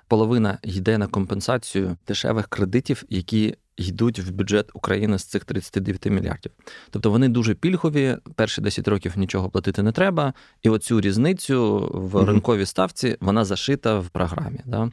половина 0.09 0.59
йде 0.63 0.99
на 0.99 1.07
компенсацію 1.07 1.97
дешевих 2.09 2.49
кредитів, 2.49 3.03
які 3.09 3.55
йдуть 3.77 4.19
в 4.19 4.31
бюджет 4.31 4.71
України 4.75 5.19
з 5.19 5.25
цих 5.25 5.45
39 5.45 6.07
мільярдів. 6.07 6.53
Тобто 6.91 7.11
вони 7.11 7.29
дуже 7.29 7.55
пільгові, 7.55 8.17
перші 8.35 8.61
10 8.61 8.89
років 8.89 9.13
нічого 9.17 9.51
платити 9.51 9.83
не 9.83 9.93
треба, 9.93 10.35
і 10.63 10.69
оцю 10.69 11.01
різницю 11.01 11.91
в 11.95 12.15
mm-hmm. 12.15 12.25
ринковій 12.25 12.67
ставці 12.67 13.17
вона 13.21 13.45
зашита 13.45 13.99
в 13.99 14.09
програмі. 14.09 14.61
Да? 14.67 14.91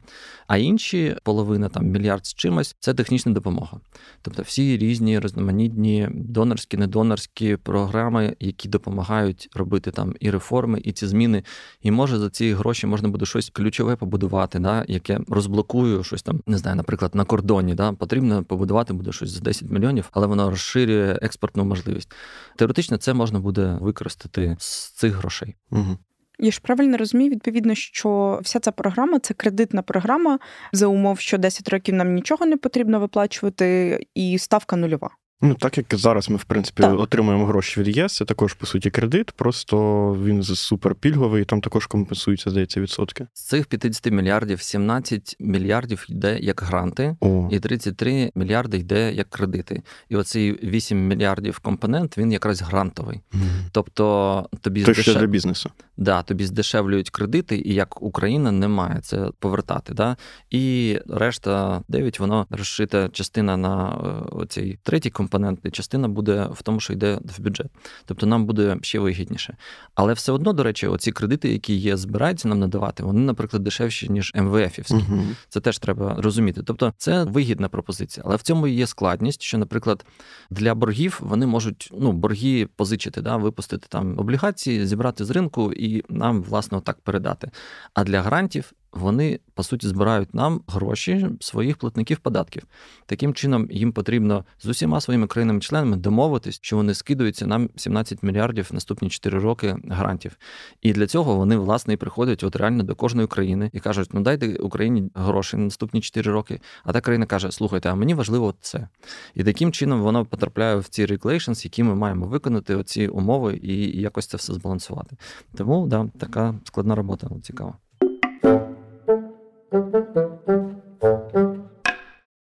А 0.48 0.58
інші 0.58 1.16
половина 1.24 1.70
там 1.70 1.86
мільярд 1.86 2.26
з 2.26 2.34
чимось 2.34 2.76
це 2.80 2.94
технічна 2.94 3.32
допомога. 3.32 3.80
Тобто 4.22 4.42
всі 4.42 4.78
різні 4.78 5.20
різноманітні 5.20 6.08
донорські, 6.12 6.78
недонорські 6.78 7.56
програми, 7.56 8.36
які 8.40 8.70
допомагають 8.70 9.50
робити 9.54 9.92
там 9.92 10.16
і 10.20 10.30
реформи, 10.32 10.82
і 10.84 10.92
ці 10.92 11.08
зміни. 11.08 11.44
І 11.82 11.92
може 11.92 12.18
за 12.18 12.30
ці 12.30 12.54
гроші 12.54 12.88
можна 12.88 13.10
буде 13.10 13.26
щось 13.26 13.50
ключове 13.50 13.96
побудувати, 13.96 14.60
да? 14.60 14.86
яке 14.88 15.20
розблокує 15.28 16.04
щось 16.04 16.24
там, 16.24 16.42
не 16.48 16.58
знаю, 16.58 16.78
наприклад, 16.78 17.16
на 17.16 17.26
кордоні. 17.26 17.74
Да? 17.74 17.92
Потрібно 17.92 18.44
побудувати 18.44 18.67
продавати 18.68 18.94
буде 18.94 19.12
щось 19.12 19.30
за 19.30 19.40
10 19.42 19.70
мільйонів, 19.70 20.10
але 20.12 20.28
воно 20.28 20.50
розширює 20.50 21.20
експортну 21.22 21.66
можливість. 21.66 22.12
Теоретично 22.56 22.98
це 22.98 23.14
можна 23.14 23.40
буде 23.40 23.78
використати 23.82 24.56
з 24.60 24.92
цих 24.92 25.14
грошей. 25.14 25.56
Угу. 25.72 25.98
Я 26.40 26.52
ж 26.52 26.60
правильно 26.64 26.98
розумію, 26.98 27.32
відповідно, 27.32 27.76
що 27.76 28.40
вся 28.44 28.60
ця 28.60 28.72
програма 28.72 29.20
це 29.20 29.34
кредитна 29.34 29.82
програма 29.82 30.40
за 30.74 30.88
умов, 30.88 31.20
що 31.20 31.38
10 31.38 31.70
років 31.70 31.96
нам 31.96 32.14
нічого 32.14 32.46
не 32.46 32.58
потрібно 32.58 33.00
виплачувати, 33.00 34.00
і 34.16 34.38
ставка 34.38 34.76
нульова. 34.76 35.10
Ну, 35.42 35.54
так 35.54 35.78
як 35.78 35.86
зараз 35.92 36.30
ми, 36.30 36.36
в 36.36 36.44
принципі, 36.44 36.84
так. 36.84 37.00
отримуємо 37.00 37.46
гроші 37.46 37.80
від 37.82 37.98
ЄС, 37.98 38.16
це 38.16 38.26
також, 38.26 38.54
по 38.54 38.66
суті, 38.66 38.90
кредит, 38.90 39.32
просто 39.32 39.78
він 40.24 40.44
суперпільговий, 40.44 41.46
там 41.46 41.62
також 41.62 41.86
компенсується, 41.86 42.50
здається, 42.50 42.82
відсотки. 42.82 43.28
З 43.34 43.42
цих 43.42 43.66
50 43.66 44.12
мільярдів 44.12 44.62
17 44.62 45.36
мільярдів 45.40 46.06
йде 46.10 46.40
як 46.40 46.62
гранти, 46.62 47.16
О. 47.20 47.50
і 47.52 47.60
33 47.60 48.32
мільярди 48.36 48.78
йде 48.78 49.14
як 49.14 49.30
кредити. 49.30 49.82
І 50.10 50.16
оцей 50.16 50.52
8 50.52 51.08
мільярдів 51.08 51.60
компонент 51.60 52.18
він 52.18 52.32
якраз 52.32 52.62
грантовий. 52.62 53.22
Mm. 53.34 53.40
Тобто 53.72 54.50
тобі 54.62 54.84
То 54.84 54.94
здешев... 54.94 55.18
для 55.18 55.28
бізнесу. 55.28 55.72
Да, 55.98 56.24
тобі 56.24 56.46
здешевлюють 56.46 57.10
кредити, 57.10 57.58
і 57.58 57.74
як 57.74 58.02
Україна 58.02 58.52
не 58.52 58.68
має 58.68 59.00
це 59.02 59.30
повертати. 59.40 59.94
Да? 59.94 60.18
І 60.50 60.98
решта 61.10 61.82
9, 61.88 62.20
воно 62.20 62.48
розшита 62.50 63.10
частина 63.10 63.58
на 63.58 63.90
е, 63.90 64.30
оцій 64.32 64.80
третій 64.84 65.10
компонент 65.10 65.27
компонент, 65.28 65.72
частина 65.72 66.08
буде 66.08 66.48
в 66.52 66.62
тому, 66.62 66.80
що 66.80 66.94
йде 66.94 67.20
в 67.38 67.42
бюджет. 67.42 67.68
Тобто 68.06 68.26
нам 68.26 68.46
буде 68.46 68.78
ще 68.82 69.00
вигідніше. 69.00 69.58
Але 69.96 70.14
все 70.14 70.32
одно, 70.32 70.54
до 70.54 70.64
речі, 70.64 70.88
оці 70.88 71.12
кредити, 71.12 71.50
які 71.50 71.76
є, 71.76 71.98
збираються 71.98 72.48
нам 72.48 72.60
надавати, 72.60 73.04
вони, 73.04 73.22
наприклад, 73.22 73.64
дешевші, 73.64 74.10
ніж 74.10 74.34
МВФівські. 74.36 74.94
uh 74.94 75.36
Це 75.50 75.60
теж 75.60 75.80
треба 75.80 76.16
розуміти. 76.18 76.62
Тобто, 76.66 76.94
це 76.98 77.24
вигідна 77.24 77.70
пропозиція. 77.70 78.24
Але 78.28 78.36
в 78.36 78.42
цьому 78.42 78.68
є 78.68 78.88
складність, 78.88 79.42
що, 79.42 79.58
наприклад, 79.58 80.06
для 80.50 80.76
боргів 80.76 81.20
вони 81.22 81.46
можуть 81.46 81.90
ну, 82.00 82.12
борги 82.12 82.68
позичити, 82.76 83.22
да, 83.22 83.38
випустити 83.38 83.88
там 83.90 84.20
облігації, 84.20 84.86
зібрати 84.86 85.26
з 85.26 85.30
ринку 85.30 85.74
і 85.74 86.04
нам, 86.10 86.44
власне, 86.44 86.82
так 86.82 87.00
передати. 87.02 87.52
А 87.94 88.04
для 88.04 88.22
грантів 88.22 88.74
вони 88.92 89.40
по 89.54 89.64
суті 89.64 89.88
збирають 89.88 90.34
нам 90.34 90.62
гроші 90.68 91.30
своїх 91.40 91.78
платників 91.78 92.18
податків. 92.18 92.64
Таким 93.06 93.34
чином, 93.34 93.68
їм 93.72 93.92
потрібно 93.92 94.46
з 94.60 94.66
усіма 94.68 95.02
своїми 95.02 95.28
країнами-членами 95.28 95.98
домовитись, 95.98 96.60
що 96.62 96.76
вони 96.76 96.94
скидуються 96.94 97.48
нам 97.48 97.70
17 97.76 98.24
мільярдів 98.24 98.70
наступні 98.72 99.10
4 99.10 99.40
роки 99.40 99.76
грантів. 99.90 100.38
І 100.82 100.94
для 100.94 101.08
цього 101.08 101.36
вони 101.36 101.58
власне 101.58 101.94
і 101.94 101.98
приходять 101.98 102.44
от 102.44 102.56
реально 102.56 102.84
до 102.84 102.96
кожної 102.96 103.28
країни 103.28 103.70
і 103.74 103.80
кажуть: 103.80 104.10
ну 104.14 104.22
дайте 104.22 104.56
Україні 104.56 105.12
гроші 105.16 105.58
на 105.58 105.64
наступні 105.64 106.02
4 106.02 106.32
роки. 106.32 106.62
А 106.84 106.94
та 106.94 107.02
країна 107.02 107.26
каже: 107.26 107.52
Слухайте, 107.52 107.90
а 107.90 107.96
мені 107.96 108.14
важливо 108.14 108.54
це. 108.62 108.88
І 109.36 109.44
таким 109.44 109.72
чином 109.72 110.02
воно 110.02 110.26
потрапляє 110.26 110.76
в 110.76 110.88
ці 110.88 111.06
regulations, 111.06 111.66
які 111.66 111.84
ми 111.84 111.96
маємо 111.96 112.28
виконати 112.28 112.76
оці 112.76 113.08
умови 113.08 113.60
і 113.64 114.02
якось 114.02 114.28
це 114.28 114.38
все 114.38 114.54
збалансувати. 114.54 115.18
Тому 115.56 115.88
да, 115.88 116.10
така 116.20 116.56
складна 116.64 116.96
робота 116.96 117.30
цікава. 117.44 117.74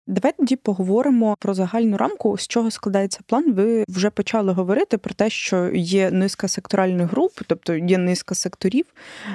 Давай 0.07 0.33
тоді 0.37 0.55
поговоримо 0.55 1.35
про 1.39 1.53
загальну 1.53 1.97
рамку, 1.97 2.37
з 2.37 2.47
чого 2.47 2.71
складається 2.71 3.19
план. 3.25 3.53
Ви 3.53 3.85
вже 3.87 4.09
почали 4.09 4.51
говорити 4.51 4.97
про 4.97 5.13
те, 5.13 5.29
що 5.29 5.69
є 5.73 6.11
низка 6.11 6.47
секторальних 6.47 7.11
груп, 7.11 7.31
тобто 7.47 7.75
є 7.75 7.97
низка 7.97 8.35
секторів, 8.35 8.85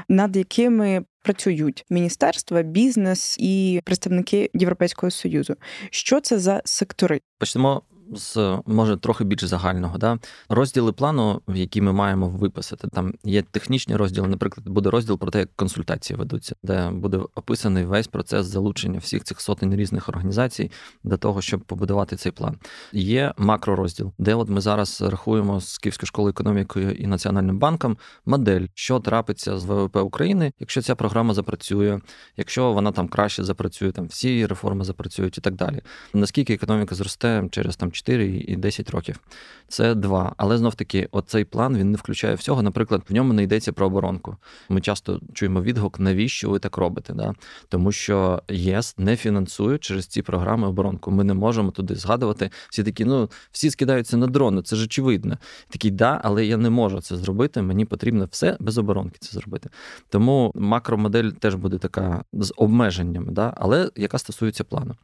над 0.09 0.37
якими 0.37 1.05
працюють 1.23 1.85
міністерства, 1.91 2.63
бізнес 2.63 3.37
і 3.41 3.81
представники 3.85 4.51
Європейського 4.55 5.11
союзу. 5.11 5.57
Що 5.91 6.21
це 6.21 6.39
за 6.39 6.63
сектори? 6.65 7.21
Почнемо 7.39 7.83
з 8.12 8.59
може 8.67 8.97
трохи 8.97 9.25
більш 9.25 9.45
загального. 9.45 9.99
Да? 9.99 10.19
Розділи 10.49 10.93
плану, 10.93 11.43
в 11.49 11.57
які 11.57 11.81
ми 11.81 11.93
маємо 11.93 12.29
виписати. 12.29 12.88
Там 12.88 13.14
є 13.25 13.43
технічні 13.43 13.97
розділи, 13.97 14.29
наприклад, 14.29 14.69
буде 14.69 14.90
розділ 14.90 15.19
про 15.19 15.31
те, 15.31 15.38
як 15.38 15.57
консультації 15.57 16.17
ведуться, 16.17 16.55
де 16.62 16.90
буде 16.90 17.21
описаний 17.35 17.85
весь 17.85 18.07
процес 18.07 18.47
залучення 18.47 18.99
всіх 18.99 19.25
цих 19.25 19.40
сотень 19.40 19.77
різних 19.77 20.09
організацій 20.09 20.71
для 21.05 21.17
того, 21.17 21.43
щоб 21.43 21.61
побудувати 21.61 22.17
цей 22.17 22.33
план. 22.33 22.57
Є 22.93 23.35
макророзділ, 23.37 24.12
де 24.19 24.35
от 24.35 24.49
ми 24.49 24.61
зараз 24.61 25.03
рахуємо 25.03 25.61
з 25.61 25.79
Київською 25.79 26.07
школою 26.07 26.31
економікою 26.31 26.93
і 26.93 27.07
Національним 27.07 27.59
банком 27.59 27.97
модель, 28.27 28.67
що 28.75 29.01
трапиться 29.01 29.59
з 29.59 29.64
ВВП 29.64 29.97
України, 29.97 30.53
якщо 30.61 30.83
ця 30.83 30.95
програма 30.95 31.35
запрацює, 31.35 32.01
якщо 32.37 32.73
вона 32.73 32.93
там 32.93 33.09
краще 33.09 33.45
запрацює, 33.45 33.93
там 33.93 34.07
всі 34.07 34.47
реформи 34.47 34.85
запрацюють 34.85 35.38
і 35.38 35.40
так 35.40 35.55
далі. 35.55 35.81
Наскільки 36.14 36.55
економіка 36.55 36.95
зросте 36.95 37.49
через 37.51 37.77
там 37.77 37.93
4 37.95 38.45
і 38.47 38.57
10 38.57 38.91
років. 38.91 39.21
Це 39.69 39.95
два. 39.95 40.35
Але 40.37 40.59
знов 40.59 40.75
таки, 40.75 41.09
оцей 41.13 41.45
план 41.45 41.77
він 41.77 41.91
не 41.91 41.97
включає 41.97 42.35
всього. 42.35 42.63
Наприклад, 42.63 43.03
в 43.09 43.15
ньому 43.15 43.33
не 43.33 43.43
йдеться 43.43 43.73
про 43.73 43.87
оборонку. 43.87 44.37
Ми 44.69 44.81
часто 44.81 45.21
чуємо 45.33 45.63
відгук, 45.63 46.01
навіщо 46.01 46.51
ви 46.51 46.59
так 46.59 46.77
робите? 46.77 47.13
Да? 47.13 47.35
Тому 47.69 47.93
що 47.93 48.43
ЄС 48.49 48.95
не 48.99 49.17
фінансує 49.17 49.79
через 49.79 50.07
ці 50.07 50.23
програми 50.23 50.69
оборонку. 50.69 51.11
Ми 51.11 51.25
не 51.25 51.35
можемо 51.35 51.71
туди 51.71 51.95
згадувати. 51.95 52.51
Всі 52.71 52.85
такі, 52.85 53.05
ну 53.05 53.31
всі 53.53 53.71
скидаються 53.71 54.17
на 54.17 54.27
дрони, 54.27 54.63
це 54.63 54.77
ж 54.77 54.85
очевидно. 54.85 55.39
Такий, 55.69 55.91
да, 55.91 56.21
але 56.25 56.47
я 56.47 56.57
не 56.57 56.71
можу 56.71 57.01
це 57.01 57.17
зробити. 57.17 57.63
Мені 57.63 57.85
потрібно 57.85 58.29
все 58.31 58.57
без 58.61 58.79
оборонки 58.79 59.17
це 59.21 59.39
зробити. 59.39 59.71
Тому 60.09 60.53
макромодель 60.55 61.31
теж 61.31 61.55
буде 61.55 61.79
така 61.79 62.25
з 62.33 62.55
обмеженнями, 62.57 63.33
да? 63.33 63.55
але 63.57 63.91
яка 63.97 64.19
стосується 64.19 64.65
плану. 64.65 64.95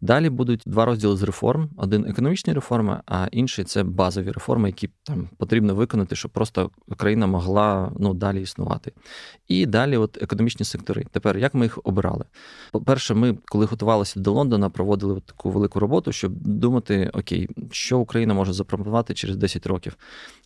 Далі 0.00 0.30
будуть 0.30 0.62
два 0.66 0.84
розділи 0.84 1.16
з 1.16 1.22
реформ: 1.22 1.70
один 1.76 2.06
економічний 2.06 2.35
економічні 2.36 2.52
реформи, 2.52 3.00
а 3.06 3.28
інші 3.32 3.64
це 3.64 3.82
базові 3.82 4.30
реформи, 4.30 4.68
які 4.68 4.90
там 5.02 5.28
потрібно 5.38 5.74
виконати, 5.74 6.16
щоб 6.16 6.30
просто 6.30 6.70
країна 6.96 7.26
могла 7.26 7.92
ну 7.98 8.14
далі 8.14 8.42
існувати. 8.42 8.92
І 9.48 9.66
далі, 9.66 9.96
от 9.96 10.22
економічні 10.22 10.66
сектори. 10.66 11.04
Тепер 11.12 11.38
як 11.38 11.54
ми 11.54 11.64
їх 11.64 11.78
обирали? 11.84 12.24
По-перше, 12.72 13.14
ми, 13.14 13.38
коли 13.44 13.66
готувалися 13.66 14.20
до 14.20 14.32
Лондона, 14.32 14.70
проводили 14.70 15.14
от 15.14 15.24
таку 15.24 15.50
велику 15.50 15.80
роботу, 15.80 16.12
щоб 16.12 16.32
думати, 16.32 17.10
окей, 17.14 17.48
що 17.70 17.98
Україна 17.98 18.34
може 18.34 18.52
запропонувати 18.52 19.14
через 19.14 19.36
10 19.36 19.66
років. 19.66 19.96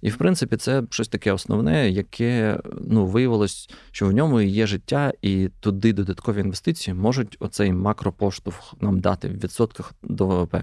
І 0.03 0.11
в 0.11 0.17
принципі, 0.17 0.57
це 0.57 0.83
щось 0.91 1.09
таке 1.09 1.33
основне, 1.33 1.91
яке 1.91 2.61
ну 2.81 3.07
виявилось, 3.07 3.71
що 3.93 4.07
в 4.07 4.13
ньому 4.13 4.41
є 4.41 4.67
життя, 4.67 5.13
і 5.23 5.49
туди 5.61 5.93
додаткові 5.93 6.41
інвестиції 6.41 6.95
можуть 6.95 7.37
оцей 7.41 7.73
макропоштовх 7.73 8.75
нам 8.81 9.01
дати 9.01 9.29
в 9.29 9.33
відсотках 9.33 9.93
до 10.03 10.27
ВВП. 10.27 10.57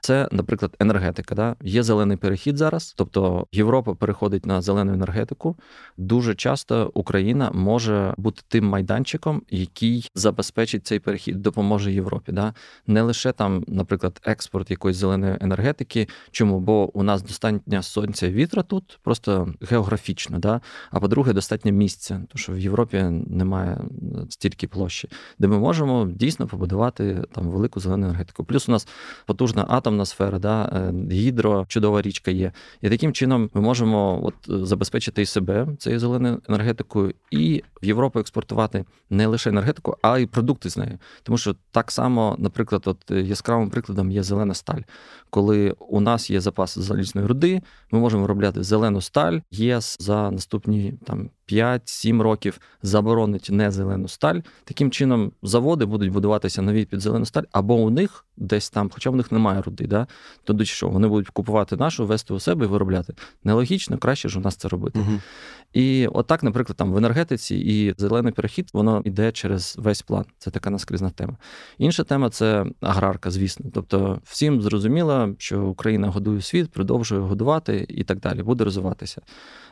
Це, 0.00 0.28
наприклад, 0.32 0.76
енергетика. 0.80 1.34
Да? 1.34 1.56
Є 1.62 1.82
зелений 1.82 2.16
перехід 2.16 2.56
зараз, 2.56 2.94
тобто 2.96 3.46
Європа 3.52 3.94
переходить 3.94 4.46
на 4.46 4.62
зелену 4.62 4.92
енергетику. 4.92 5.56
Дуже 5.96 6.34
часто 6.34 6.90
Україна 6.94 7.50
може 7.54 8.14
бути 8.16 8.42
тим 8.48 8.64
майданчиком, 8.64 9.42
який 9.50 10.10
забезпечить 10.14 10.86
цей 10.86 10.98
перехід, 10.98 11.42
допоможе 11.42 11.92
Європі. 11.92 12.32
Да? 12.32 12.54
Не 12.86 13.02
лише 13.02 13.32
там, 13.32 13.64
наприклад, 13.68 14.20
експорт 14.24 14.70
якоїсь 14.70 14.96
зеленої 14.96 15.36
енергетики. 15.40 16.08
Чому? 16.30 16.60
Бо 16.60 16.98
у 16.98 17.02
нас 17.02 17.22
достатньо 17.22 17.82
сонця 17.82 18.26
і 18.26 18.32
вітра 18.32 18.62
тут, 18.62 18.98
просто 19.02 19.54
географічно. 19.70 20.38
Да? 20.38 20.60
А 20.90 21.00
по-друге, 21.00 21.32
достатньо 21.32 21.72
місця, 21.72 22.14
тому 22.14 22.38
що 22.38 22.52
в 22.52 22.58
Європі 22.58 23.02
немає 23.26 23.80
стільки 24.28 24.66
площі, 24.66 25.08
де 25.38 25.48
ми 25.48 25.58
можемо 25.58 26.08
дійсно 26.10 26.46
побудувати 26.46 27.22
там 27.32 27.48
велику 27.48 27.80
зелену 27.80 28.06
енергетику. 28.06 28.44
Плюс 28.44 28.68
у 28.68 28.72
нас 28.72 28.88
потужна 29.26 29.66
атомна 29.68 29.87
атомна 29.88 30.04
сфера, 30.04 30.38
да, 30.38 30.62
е, 30.64 30.92
гідро, 31.14 31.64
чудова 31.68 32.02
річка 32.02 32.30
є. 32.30 32.52
І 32.82 32.90
таким 32.90 33.12
чином 33.12 33.50
ми 33.54 33.60
можемо 33.60 34.20
от 34.24 34.34
забезпечити 34.68 35.22
і 35.22 35.26
себе 35.26 35.68
цією 35.78 36.00
зеленою 36.00 36.42
енергетикою, 36.48 37.14
і 37.30 37.62
в 37.82 37.86
Європу 37.86 38.20
експортувати 38.20 38.84
не 39.10 39.26
лише 39.26 39.50
енергетику, 39.50 39.96
а 40.02 40.18
й 40.18 40.26
продукти 40.26 40.70
з 40.70 40.76
нею. 40.76 40.98
Тому 41.22 41.38
що 41.38 41.56
так 41.70 41.90
само, 41.90 42.36
наприклад, 42.38 42.82
от 42.84 43.10
яскравим 43.10 43.70
прикладом 43.70 44.10
є 44.10 44.22
зелена 44.22 44.54
сталь. 44.54 44.82
Коли 45.30 45.74
у 45.78 46.00
нас 46.00 46.30
є 46.30 46.40
запас 46.40 46.78
залізної 46.78 47.26
руди, 47.26 47.62
ми 47.90 47.98
можемо 47.98 48.22
виробляти 48.22 48.62
зелену 48.62 49.00
сталь. 49.00 49.38
ЄС 49.50 49.96
за 50.00 50.30
наступні 50.30 50.94
там 51.04 51.30
5-7 51.52 52.22
років 52.22 52.60
заборонить 52.82 53.48
не 53.50 53.70
зелену 53.70 54.08
сталь. 54.08 54.40
Таким 54.64 54.90
чином, 54.90 55.32
заводи 55.42 55.84
будуть 55.84 56.12
будуватися 56.12 56.62
нові 56.62 56.84
під 56.84 57.00
зелену 57.00 57.24
сталь, 57.24 57.42
або 57.52 57.74
у 57.74 57.90
них 57.90 58.24
десь 58.36 58.70
там, 58.70 58.90
хоча 58.94 59.10
в 59.10 59.16
них 59.16 59.32
немає 59.32 59.62
руди, 59.62 59.86
да? 59.86 60.06
тоді 60.44 60.64
що 60.64 60.88
вони 60.88 61.08
будуть 61.08 61.28
купувати 61.28 61.76
нашу, 61.76 62.06
вести 62.06 62.34
у 62.34 62.40
себе 62.40 62.64
і 62.64 62.68
виробляти. 62.68 63.14
Нелогічно, 63.44 63.98
краще 63.98 64.28
ж 64.28 64.38
у 64.38 64.42
нас 64.42 64.56
це 64.56 64.68
робити. 64.68 64.98
Угу. 64.98 65.20
І 65.72 66.06
отак, 66.06 66.42
наприклад, 66.42 66.76
там 66.76 66.92
в 66.92 66.96
енергетиці 66.96 67.56
і 67.56 67.94
зелений 67.98 68.32
перехід, 68.32 68.70
воно 68.72 69.02
йде 69.04 69.32
через 69.32 69.76
весь 69.78 70.02
план. 70.02 70.24
Це 70.38 70.50
така 70.50 70.70
наскрізна 70.70 71.10
тема. 71.10 71.36
Інша 71.78 72.04
тема 72.04 72.30
це 72.30 72.66
аграрка, 72.80 73.30
звісно. 73.30 73.70
Тобто, 73.74 74.20
всім 74.24 74.62
зрозуміло, 74.62 75.34
що 75.38 75.62
Україна 75.62 76.08
годує 76.08 76.42
світ, 76.42 76.70
продовжує 76.70 77.20
годувати 77.20 77.86
і 77.88 78.04
так 78.04 78.20
далі, 78.20 78.42
буде 78.42 78.64
розвиватися. 78.64 79.22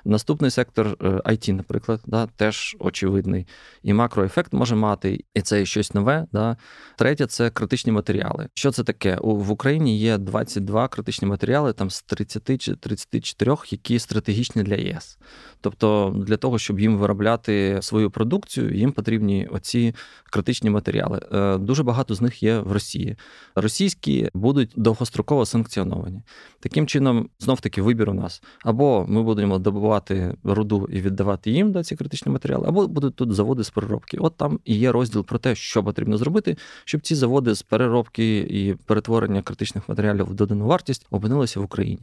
Наступний 0.05 0.51
сектор 0.51 0.87
IT, 1.01 1.61
е, 1.61 1.63
наприклад, 1.67 2.01
да, 2.07 2.27
теж 2.27 2.77
очевидний. 2.79 3.47
І 3.83 3.93
макроефект 3.93 4.53
може 4.53 4.75
мати, 4.75 5.25
і 5.35 5.41
це 5.41 5.67
щось 5.67 5.95
нове. 5.95 6.27
Да. 6.33 6.57
Третє 6.99 7.27
це 7.27 7.51
критичні 7.51 7.93
матеріали. 7.93 8.49
Що 8.55 8.71
це 8.71 8.85
таке? 8.85 9.19
В 9.23 9.51
Україні 9.51 9.99
є 9.99 10.19
22 10.19 10.89
критичні 10.89 11.29
матеріали, 11.29 11.73
там 11.73 11.91
з 11.91 12.03
30 12.03 12.63
чи 12.63 12.75
34, 12.75 13.57
які 13.71 13.99
стратегічні 13.99 14.63
для 14.63 14.75
ЄС. 14.75 15.19
Тобто, 15.61 16.15
для 16.27 16.37
того, 16.37 16.59
щоб 16.59 16.81
їм 16.81 16.99
виробляти 16.99 17.79
свою 17.83 18.11
продукцію, 18.11 18.75
їм 18.75 18.93
потрібні 18.93 19.47
оці 19.47 19.95
критичні 20.31 20.71
матеріали. 20.71 21.21
Е, 21.33 21.59
дуже 21.59 21.83
багато 21.83 22.15
з 22.15 22.21
них 22.21 22.43
є 22.43 22.59
в 22.59 22.73
Росії. 22.73 23.17
Російські 23.55 24.31
будуть 24.35 24.73
довгостроково 24.77 25.47
санкціоновані. 25.47 26.23
Таким 26.61 26.87
чином, 26.87 27.29
знов 27.39 27.61
таки 27.61 27.83
вибір 27.83 28.11
у 28.11 28.15
нас 28.15 28.43
або 28.65 29.07
ми 29.09 29.23
будемо 29.23 29.59
добувати 29.59 30.37
руду 30.45 30.89
і 30.93 31.01
віддавати 31.01 31.51
їм 31.51 31.56
да, 31.65 31.85
ці 31.85 31.97
критичні 31.97 32.33
матеріали, 32.33 32.69
або 32.69 32.87
будуть 32.89 33.15
тут 33.15 33.35
заводи 33.35 33.65
з 33.65 33.71
переробки. 33.71 34.19
От 34.21 34.37
там 34.37 34.61
і 34.65 34.75
є 34.75 34.93
розділ 34.93 35.25
про 35.25 35.39
те, 35.39 35.55
що 35.55 35.85
потрібно 35.85 36.17
зробити, 36.17 36.57
щоб 36.85 37.01
ці 37.01 37.15
заводи 37.15 37.55
з 37.55 37.63
переробки 37.63 38.39
і 38.39 38.75
перетворення 38.75 39.43
критичних 39.43 39.89
матеріалів 39.89 40.27
в 40.27 40.35
додану 40.35 40.67
вартість 40.67 41.07
опинилися 41.11 41.61
в 41.61 41.65
Україні. 41.65 42.03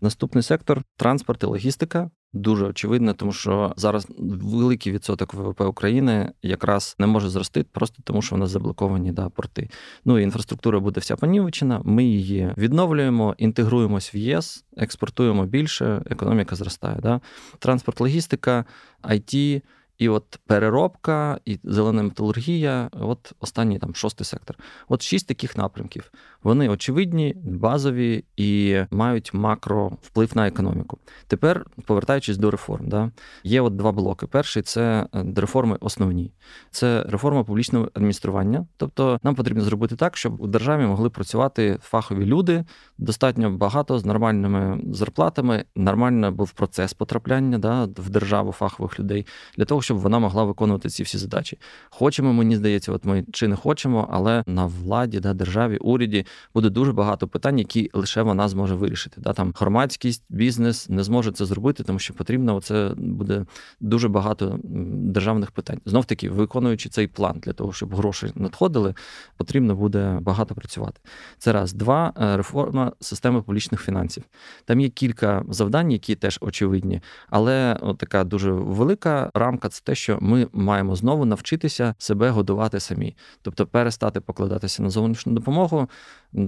Наступний 0.00 0.42
сектор 0.42 0.82
транспорт 0.96 1.42
і 1.42 1.46
логістика. 1.46 2.10
Дуже 2.32 2.66
очевидно, 2.66 3.14
тому 3.14 3.32
що 3.32 3.74
зараз 3.76 4.06
великий 4.18 4.92
відсоток 4.92 5.34
ВВП 5.34 5.60
України 5.60 6.32
якраз 6.42 6.96
не 6.98 7.06
може 7.06 7.28
зрости, 7.28 7.64
просто 7.72 8.02
тому 8.04 8.22
що 8.22 8.36
в 8.36 8.38
нас 8.38 8.50
заблоковані 8.50 9.12
да, 9.12 9.28
порти. 9.28 9.70
Ну 10.04 10.18
і 10.18 10.22
інфраструктура 10.22 10.80
буде 10.80 11.00
вся 11.00 11.16
понівечена. 11.16 11.80
Ми 11.84 12.04
її 12.04 12.54
відновлюємо, 12.58 13.34
інтегруємось 13.38 14.14
в 14.14 14.16
ЄС, 14.16 14.64
експортуємо 14.76 15.46
більше, 15.46 16.02
економіка 16.10 16.56
зростає. 16.56 16.98
Да? 17.02 17.20
Транспорт, 17.58 18.00
логістика, 18.00 18.64
IT– 19.02 19.62
і 20.00 20.08
от 20.08 20.38
переробка, 20.46 21.40
і 21.44 21.58
зелена 21.64 22.02
металургія, 22.02 22.90
от 22.92 23.32
останній 23.40 23.78
там 23.78 23.94
шостий 23.94 24.24
сектор. 24.24 24.56
От 24.88 25.02
шість 25.02 25.26
таких 25.26 25.56
напрямків. 25.56 26.12
Вони 26.42 26.68
очевидні, 26.68 27.36
базові 27.44 28.24
і 28.36 28.80
мають 28.90 29.34
макро 29.34 29.92
вплив 30.02 30.36
на 30.36 30.48
економіку. 30.48 30.98
Тепер, 31.26 31.66
повертаючись 31.86 32.36
до 32.36 32.50
реформ, 32.50 32.88
да, 32.88 33.10
є 33.44 33.60
от 33.60 33.76
два 33.76 33.92
блоки. 33.92 34.26
Перший 34.26 34.62
це 34.62 35.06
е, 35.14 35.24
реформи 35.36 35.76
основні, 35.80 36.32
це 36.70 37.04
реформа 37.08 37.44
публічного 37.44 37.88
адміністрування. 37.94 38.66
Тобто 38.76 39.20
нам 39.22 39.34
потрібно 39.34 39.64
зробити 39.64 39.96
так, 39.96 40.16
щоб 40.16 40.40
у 40.40 40.46
державі 40.46 40.86
могли 40.86 41.10
працювати 41.10 41.78
фахові 41.82 42.24
люди 42.24 42.64
достатньо 42.98 43.50
багато 43.50 43.98
з 43.98 44.04
нормальними 44.04 44.80
зарплатами. 44.92 45.64
Нормально 45.76 46.32
був 46.32 46.50
процес 46.52 46.94
потрапляння 46.94 47.58
да, 47.58 47.84
в 47.84 48.10
державу 48.10 48.52
фахових 48.52 49.00
людей 49.00 49.26
для 49.56 49.64
того, 49.64 49.82
щоб 49.90 49.98
вона 49.98 50.18
могла 50.18 50.44
виконувати 50.44 50.88
ці 50.88 51.02
всі 51.02 51.18
задачі. 51.18 51.58
Хочемо, 51.90 52.32
мені 52.32 52.56
здається, 52.56 52.92
от 52.92 53.04
ми 53.04 53.24
чи 53.32 53.48
не 53.48 53.56
хочемо, 53.56 54.08
але 54.12 54.44
на 54.46 54.66
владі, 54.66 55.20
да, 55.20 55.34
державі, 55.34 55.76
уряді 55.76 56.26
буде 56.54 56.70
дуже 56.70 56.92
багато 56.92 57.28
питань, 57.28 57.58
які 57.58 57.90
лише 57.94 58.22
вона 58.22 58.48
зможе 58.48 58.74
вирішити. 58.74 59.20
Да, 59.20 59.32
Там 59.32 59.52
громадськість, 59.58 60.24
бізнес 60.28 60.88
не 60.88 61.02
зможе 61.02 61.32
це 61.32 61.46
зробити, 61.46 61.82
тому 61.82 61.98
що 61.98 62.14
потрібно 62.14 62.60
це 62.60 62.92
буде 62.96 63.46
дуже 63.80 64.08
багато 64.08 64.58
державних 64.94 65.50
питань. 65.50 65.80
Знов 65.84 66.04
таки, 66.04 66.30
виконуючи 66.30 66.88
цей 66.88 67.06
план 67.06 67.40
для 67.42 67.52
того, 67.52 67.72
щоб 67.72 67.94
гроші 67.94 68.32
надходили, 68.34 68.94
потрібно 69.36 69.76
буде 69.76 70.18
багато 70.20 70.54
працювати. 70.54 71.00
Це 71.38 71.52
раз, 71.52 71.72
два 71.72 72.12
е, 72.20 72.36
реформа 72.36 72.92
системи 73.00 73.42
публічних 73.42 73.80
фінансів. 73.80 74.24
Там 74.64 74.80
є 74.80 74.88
кілька 74.88 75.44
завдань, 75.48 75.92
які 75.92 76.14
теж 76.14 76.38
очевидні, 76.40 77.00
але 77.30 77.76
от 77.80 77.98
така 77.98 78.24
дуже 78.24 78.52
велика 78.52 79.30
рамка 79.34 79.68
це 79.80 79.86
те, 79.86 79.94
що 79.94 80.18
ми 80.20 80.46
маємо 80.52 80.96
знову 80.96 81.24
навчитися 81.24 81.94
себе 81.98 82.30
годувати 82.30 82.80
самі, 82.80 83.16
тобто 83.42 83.66
перестати 83.66 84.20
покладатися 84.20 84.82
на 84.82 84.90
зовнішню 84.90 85.32
допомогу. 85.32 85.88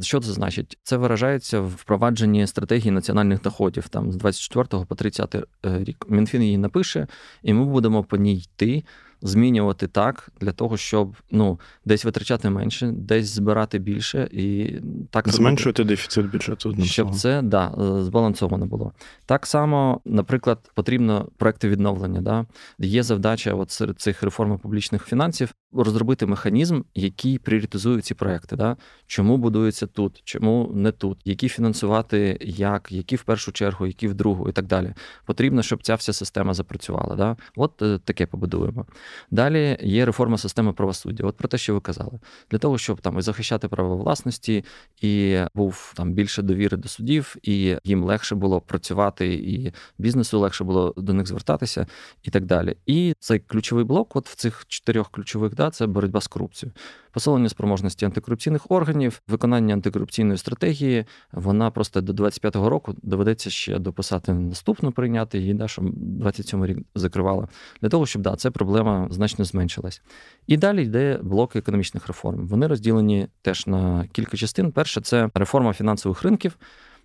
Що 0.01 0.21
це 0.21 0.33
значить? 0.33 0.79
Це 0.83 0.97
виражається 0.97 1.61
в 1.61 1.69
впровадженні 1.69 2.47
стратегії 2.47 2.91
національних 2.91 3.43
доходів 3.43 3.89
там 3.89 4.13
з 4.13 4.17
24 4.17 4.85
по 4.85 4.95
30 4.95 5.35
е, 5.35 5.45
рік. 5.65 6.07
Мінфін 6.09 6.43
її 6.43 6.59
напише, 6.59 7.07
і 7.43 7.55
ми 7.55 7.65
будемо 7.65 8.05
по 8.05 8.17
ній 8.17 8.37
йти 8.37 8.85
змінювати 9.23 9.89
так 9.89 10.29
для 10.41 10.53
того, 10.53 10.77
щоб 10.77 11.17
ну 11.31 11.61
десь 11.85 12.05
витрачати 12.05 12.51
менше, 12.51 12.93
десь 12.97 13.29
збирати 13.29 13.79
більше 13.79 14.29
і 14.33 14.77
так 15.11 15.29
зменшувати 15.29 15.85
дефіцит 15.85 16.31
бюджету. 16.31 16.69
Одним 16.69 16.87
щоб 16.87 17.07
словом. 17.07 17.19
це 17.19 17.43
да 17.43 17.75
збалансовано 18.03 18.67
було. 18.67 18.93
Так 19.27 19.47
само, 19.47 20.01
наприклад, 20.05 20.71
потрібно 20.75 21.29
проекти 21.37 21.69
відновлення. 21.69 22.21
Да? 22.21 22.47
Є 22.79 23.03
завдача 23.03 23.55
от 23.55 23.71
серед 23.71 24.01
цих 24.01 24.23
реформ 24.23 24.59
публічних 24.59 25.07
фінансів 25.07 25.55
розробити 25.75 26.27
механізм, 26.27 26.83
який 26.95 27.39
пріоритизує 27.39 28.01
ці 28.01 28.15
проекти. 28.15 28.57
Да? 28.57 28.77
Чому 29.07 29.37
будується 29.37 29.87
тут, 29.87 30.23
чому 30.25 30.71
не 30.75 30.93
тут, 30.93 31.19
які 31.25 31.49
фінансувати, 31.49 32.39
як, 32.41 32.93
які 32.93 33.17
в 33.17 33.23
першу 33.23 33.53
чергу, 33.53 33.87
які 33.87 34.09
в 34.09 34.15
другу, 34.15 34.49
і 34.49 34.53
так 34.53 34.67
далі. 34.67 34.95
Потрібно, 35.27 35.63
щоб 35.63 35.83
ця 35.83 35.95
вся 35.95 36.13
система 36.13 36.55
запрацювала. 36.55 37.17
Да? 37.17 37.37
От 37.57 37.83
е, 37.83 37.99
таке 38.05 38.27
побудуємо. 38.27 38.87
Далі 39.31 39.79
є 39.83 40.07
реформа 40.07 40.39
системи 40.39 40.73
правосуддя. 40.73 41.25
От 41.25 41.37
про 41.37 41.49
те, 41.49 41.59
що 41.59 41.75
ви 41.75 41.81
казали, 41.81 42.21
для 42.51 42.59
того, 42.59 42.79
щоб 42.79 43.01
там 43.01 43.19
і 43.19 43.23
захищати 43.23 43.69
право 43.69 43.97
власності, 43.97 44.65
і 45.01 45.39
був 45.55 45.93
там 45.97 46.13
більше 46.13 46.43
довіри 46.43 46.77
до 46.77 46.89
судів, 46.89 47.37
і 47.43 47.77
їм 47.85 48.05
легше 48.05 48.35
було 48.35 48.61
працювати, 48.61 49.35
і 49.35 49.73
бізнесу 49.99 50.39
легше 50.39 50.65
було 50.65 50.95
до 50.97 51.13
них 51.13 51.27
звертатися, 51.27 51.87
і 52.23 52.31
так 52.31 52.45
далі. 52.47 52.77
І 52.87 53.15
цей 53.19 53.39
ключовий 53.39 53.85
блок, 53.85 54.17
от 54.17 54.29
в 54.29 54.35
цих 54.35 54.65
чотирьох 54.69 55.11
ключових 55.11 55.55
да, 55.65 55.71
це 55.71 55.87
боротьба 55.87 56.21
з 56.21 56.27
корупцією 56.27 56.73
посилення 57.13 57.49
спроможності 57.49 58.05
антикорупційних 58.05 58.71
органів, 58.71 59.23
виконання 59.29 59.75
антикорупційної 59.75 60.39
стратегії. 60.39 61.05
Вона 61.33 61.71
просто 61.71 62.01
до 62.01 62.25
25-го 62.25 62.71
року 62.71 62.95
доведеться 63.03 63.51
ще 63.51 63.79
дописати 63.79 64.33
наступну, 64.33 64.93
прийняти 64.93 65.39
її, 65.39 65.55
да, 65.55 65.69
щоб 65.69 65.85
27 65.95 66.67
рік 66.67 66.79
закривала, 66.95 67.49
для 67.83 67.89
того, 67.89 68.07
щоб 68.07 68.23
да, 68.23 68.37
ця 68.37 68.51
проблема 68.51 69.09
значно 69.11 69.45
зменшилась. 69.45 70.03
І 70.47 70.57
далі 70.57 70.83
йде 70.83 71.19
блок 71.23 71.57
економічних 71.57 72.07
реформ. 72.07 72.47
Вони 72.47 72.67
розділені 72.67 73.29
теж 73.43 73.67
на 73.67 74.07
кілька 74.13 74.37
частин. 74.37 74.73
Перше 74.73 75.01
це 75.01 75.31
реформа 75.35 75.73
фінансових 75.73 76.23
ринків. 76.23 76.57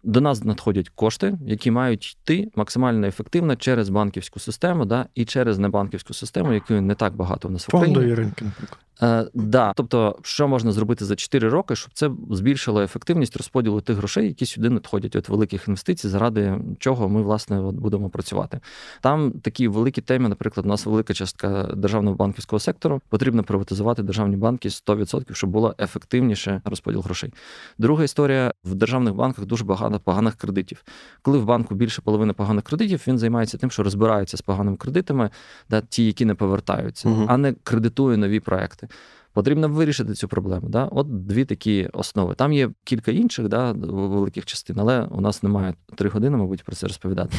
До 0.03 0.21
нас 0.21 0.43
надходять 0.43 0.89
кошти, 0.89 1.37
які 1.45 1.71
мають 1.71 2.11
йти 2.11 2.51
максимально 2.55 3.07
ефективно 3.07 3.55
через 3.55 3.89
банківську 3.89 4.39
систему, 4.39 4.85
да, 4.85 5.05
і 5.15 5.25
через 5.25 5.59
небанківську 5.59 6.13
систему, 6.13 6.53
якої 6.53 6.81
не 6.81 6.95
так 6.95 7.15
багато 7.15 7.47
в 7.47 7.51
нас 7.51 7.67
в 7.67 7.75
Україні. 7.75 7.95
Фондові 7.95 8.15
ринки, 8.15 8.45
наприклад. 8.45 8.79
Е, 9.01 9.27
да, 9.33 9.73
тобто, 9.75 10.19
що 10.21 10.47
можна 10.47 10.71
зробити 10.71 11.05
за 11.05 11.15
4 11.15 11.49
роки, 11.49 11.75
щоб 11.75 11.91
це 11.93 12.11
збільшило 12.29 12.81
ефективність 12.81 13.37
розподілу 13.37 13.81
тих 13.81 13.97
грошей, 13.97 14.27
які 14.27 14.45
сюди 14.45 14.69
надходять 14.69 15.15
від 15.15 15.29
великих 15.29 15.67
інвестицій, 15.67 16.07
заради 16.07 16.59
чого 16.79 17.09
ми 17.09 17.21
власне 17.21 17.59
от 17.61 17.75
будемо 17.75 18.09
працювати. 18.09 18.59
Там 19.01 19.31
такі 19.31 19.67
великі 19.67 20.01
теми, 20.01 20.29
наприклад, 20.29 20.65
у 20.65 20.69
нас 20.69 20.85
велика 20.85 21.13
частка 21.13 21.63
державного 21.63 22.15
банківського 22.15 22.59
сектору. 22.59 23.01
Потрібно 23.09 23.43
приватизувати 23.43 24.03
державні 24.03 24.35
банки 24.35 24.69
100%, 24.69 25.33
щоб 25.33 25.49
було 25.49 25.75
ефективніше 25.79 26.61
розподіл 26.65 27.01
грошей. 27.01 27.33
Друга 27.77 28.03
історія 28.03 28.53
в 28.63 28.75
державних 28.75 29.15
банках 29.15 29.45
дуже 29.45 29.63
багато 29.63 29.96
поганих 29.99 30.35
кредитів. 30.35 30.83
Коли 31.21 31.37
в 31.37 31.45
банку 31.45 31.75
більше 31.75 32.01
половини 32.01 32.33
поганих 32.33 32.63
кредитів, 32.63 33.03
він 33.07 33.17
займається 33.17 33.57
тим, 33.57 33.71
що 33.71 33.83
розбирається 33.83 34.37
з 34.37 34.41
поганими 34.41 34.77
кредитами, 34.77 35.29
да, 35.69 35.81
ті, 35.81 36.05
які 36.05 36.25
не 36.25 36.35
повертаються, 36.35 37.09
угу. 37.09 37.25
а 37.27 37.37
не 37.37 37.53
кредитує 37.53 38.17
нові 38.17 38.39
проекти. 38.39 38.87
Потрібно 39.33 39.69
вирішити 39.69 40.13
цю 40.13 40.27
проблему. 40.27 40.69
Да? 40.69 40.85
От 40.85 41.25
дві 41.25 41.45
такі 41.45 41.89
основи. 41.93 42.35
Там 42.35 42.53
є 42.53 42.69
кілька 42.83 43.11
інших 43.11 43.47
да, 43.47 43.71
великих 43.71 44.45
частин, 44.45 44.79
але 44.79 45.03
у 45.03 45.21
нас 45.21 45.43
немає 45.43 45.73
три 45.95 46.09
години, 46.09 46.37
мабуть, 46.37 46.63
про 46.63 46.75
це 46.75 46.87
розповідати. 46.87 47.37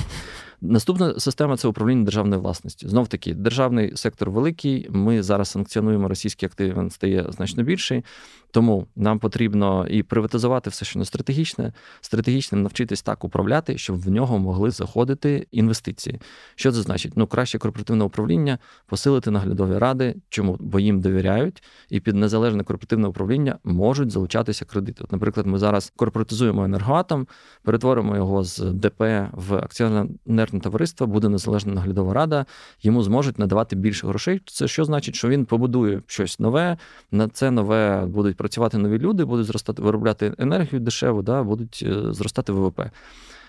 Наступна 0.61 1.21
система 1.21 1.57
це 1.57 1.69
управління 1.69 2.05
державною 2.05 2.43
власністю. 2.43 2.89
Знов 2.89 3.09
таки, 3.09 3.35
державний 3.35 3.97
сектор 3.97 4.31
великий. 4.31 4.87
Ми 4.91 5.23
зараз 5.23 5.49
санкціонуємо 5.49 6.09
російські 6.09 6.47
активи, 6.47 6.81
він 6.81 6.91
стає 6.91 7.27
значно 7.29 7.63
більший. 7.63 8.05
Тому 8.51 8.87
нам 8.97 9.19
потрібно 9.19 9.87
і 9.89 10.03
приватизувати 10.03 10.71
все, 10.71 10.85
що 10.85 10.99
не 10.99 11.05
стратегічне, 11.05 11.73
стратегічним 12.01 12.63
навчитись 12.63 13.03
так 13.03 13.25
управляти, 13.25 13.79
щоб 13.79 14.01
в 14.01 14.11
нього 14.11 14.39
могли 14.39 14.71
заходити 14.71 15.47
інвестиції. 15.51 16.21
Що 16.55 16.73
це 16.73 16.83
значить? 16.83 17.13
Ну, 17.17 17.27
краще 17.27 17.59
корпоративне 17.59 18.05
управління, 18.05 18.59
посилити 18.87 19.31
наглядові 19.31 19.79
ради. 19.79 20.15
Чому? 20.29 20.57
Бо 20.61 20.81
їм 20.81 21.01
довіряють, 21.01 21.63
і 21.91 22.01
під 22.01 22.15
незалежне 22.15 22.65
корпоративне 22.65 23.09
управління 23.09 23.59
можуть 23.65 24.11
залучатися 24.11 24.65
кредити. 24.65 25.05
От, 25.05 25.13
наприклад, 25.13 25.47
ми 25.47 25.59
зараз 25.59 25.93
корпоратизуємо 25.97 26.65
енергоатом, 26.65 27.27
перетворимо 27.63 28.17
його 28.17 28.45
з 28.45 28.59
ДП 28.59 29.29
в 29.33 29.55
акціонерне 29.55 30.48
товариство, 30.51 31.07
буде 31.07 31.29
незалежна 31.29 31.75
наглядова 31.75 32.15
рада, 32.15 32.47
йому 32.83 33.03
зможуть 33.03 33.39
надавати 33.39 33.77
більше 33.77 34.07
грошей. 34.07 34.41
Це 34.47 34.69
що 34.69 34.85
значить, 34.85 35.15
що 35.15 35.29
він 35.29 35.45
побудує 35.45 36.03
щось 36.07 36.41
нове, 36.41 36.77
на 37.11 37.29
це 37.29 37.51
нове 37.51 38.07
будуть 38.07 38.37
працювати 38.37 38.79
нові 38.79 38.99
люди, 38.99 39.25
будуть 39.25 39.47
зростати, 39.47 39.83
виробляти 39.83 40.35
енергію 40.39 40.81
дешеву, 40.81 41.23
да, 41.23 41.43
будуть 41.43 41.85
е, 41.87 42.13
зростати 42.13 42.53
ВВП. 42.53 42.81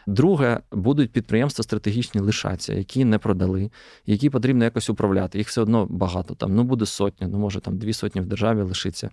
Друге, 0.10 0.60
будуть 0.72 1.12
підприємства 1.12 1.64
стратегічні 1.64 2.22
лишаться, 2.22 2.74
які 2.74 3.06
не 3.06 3.18
продали, 3.18 3.72
які 4.06 4.30
потрібно 4.30 4.64
якось 4.64 4.90
управляти. 4.90 5.38
Їх 5.38 5.48
все 5.48 5.62
одно 5.62 5.88
багато. 5.90 6.36
Там 6.36 6.56
ну 6.56 6.64
буде 6.64 6.86
сотня, 6.86 7.28
ну 7.28 7.38
може 7.38 7.60
там 7.60 7.78
дві 7.78 7.94
сотні 7.94 8.22
в 8.22 8.26
державі 8.26 8.62
лишиться. 8.62 9.10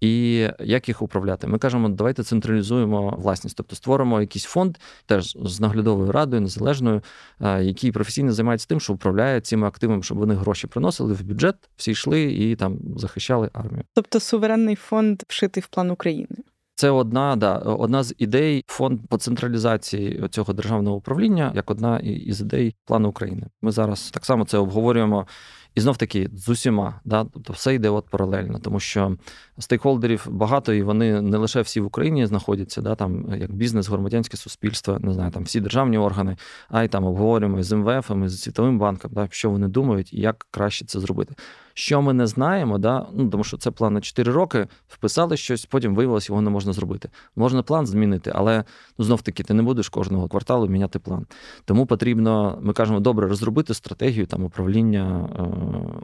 І 0.00 0.34
як 0.60 0.88
їх 0.88 1.02
управляти? 1.02 1.46
Ми 1.46 1.58
кажемо, 1.58 1.88
давайте 1.88 2.22
централізуємо 2.22 3.16
власність, 3.18 3.56
тобто 3.56 3.76
створимо 3.76 4.20
якийсь 4.20 4.44
фонд, 4.44 4.76
теж 5.06 5.36
з 5.44 5.60
наглядовою 5.60 6.12
радою, 6.12 6.42
незалежною, 6.42 7.02
е, 7.40 7.64
який 7.64 7.92
професійно 7.92 8.32
займається 8.32 8.66
тим, 8.68 8.80
що 8.80 8.92
управляє 8.92 9.40
цими 9.40 9.66
активами, 9.66 10.02
щоб 10.02 10.18
вони 10.18 10.34
гроші 10.34 10.66
приносили 10.66 11.12
в 11.12 11.22
бюджет, 11.22 11.56
всі 11.76 11.90
йшли 11.90 12.22
і 12.22 12.56
там 12.56 12.78
захищали 12.96 13.50
армію. 13.52 13.82
Тобто 13.94 14.20
суверенний 14.20 14.76
фонд 14.76 15.22
вшитий 15.28 15.62
в 15.62 15.66
план 15.66 15.90
України. 15.90 16.36
Це 16.78 16.90
одна 16.90 17.36
да, 17.36 17.56
одна 17.58 18.02
з 18.02 18.14
ідей 18.18 18.64
фонд 18.66 19.00
по 19.08 19.16
централізації 19.16 20.28
цього 20.30 20.52
державного 20.52 20.96
управління, 20.96 21.52
як 21.54 21.70
одна 21.70 21.98
із 21.98 22.40
ідей 22.40 22.74
плану 22.84 23.08
України. 23.08 23.46
Ми 23.62 23.72
зараз 23.72 24.10
так 24.10 24.24
само 24.24 24.44
це 24.44 24.58
обговорюємо. 24.58 25.26
І 25.74 25.80
знов 25.80 25.96
таки 25.96 26.30
з 26.32 26.48
усіма, 26.48 27.00
да, 27.04 27.24
тобто 27.24 27.52
все 27.52 27.74
йде 27.74 27.88
от 27.88 28.08
паралельно, 28.10 28.58
тому 28.58 28.80
що 28.80 29.16
стейкхолдерів 29.58 30.26
багато, 30.30 30.72
і 30.72 30.82
вони 30.82 31.20
не 31.20 31.36
лише 31.36 31.60
всі 31.60 31.80
в 31.80 31.86
Україні 31.86 32.26
знаходяться, 32.26 32.82
да, 32.82 32.94
там 32.94 33.34
як 33.40 33.52
бізнес, 33.52 33.88
громадянське 33.88 34.36
суспільство, 34.36 34.98
не 34.98 35.12
знаю, 35.12 35.30
там 35.30 35.42
всі 35.42 35.60
державні 35.60 35.98
органи, 35.98 36.36
а 36.68 36.82
й 36.82 36.88
там 36.88 37.04
обговорюємо 37.04 37.62
з 37.62 37.72
МВФ, 37.72 38.10
з 38.26 38.40
Світовим 38.40 38.78
банком, 38.78 39.10
да, 39.14 39.28
що 39.30 39.50
вони 39.50 39.68
думають 39.68 40.12
і 40.12 40.20
як 40.20 40.46
краще 40.50 40.84
це 40.84 41.00
зробити. 41.00 41.34
Що 41.78 42.02
ми 42.02 42.12
не 42.12 42.26
знаємо, 42.26 42.78
да, 42.78 43.06
ну 43.14 43.30
тому 43.30 43.44
що 43.44 43.56
це 43.56 43.70
план 43.70 43.94
на 43.94 44.00
4 44.00 44.32
роки, 44.32 44.66
вписали 44.88 45.36
щось, 45.36 45.66
потім 45.66 45.94
виявилося, 45.94 46.32
його 46.32 46.42
не 46.42 46.50
можна 46.50 46.72
зробити. 46.72 47.08
Можна 47.36 47.62
план 47.62 47.86
змінити, 47.86 48.32
але 48.34 48.64
ну 48.98 49.04
знов 49.04 49.22
таки 49.22 49.42
ти 49.42 49.54
не 49.54 49.62
будеш 49.62 49.88
кожного 49.88 50.28
кварталу 50.28 50.68
міняти 50.68 50.98
план. 50.98 51.26
Тому 51.64 51.86
потрібно, 51.86 52.58
ми 52.62 52.72
кажемо, 52.72 53.00
добре, 53.00 53.28
розробити 53.28 53.74
стратегію 53.74 54.26
там 54.26 54.44
управління 54.44 55.28
е, 55.38 55.42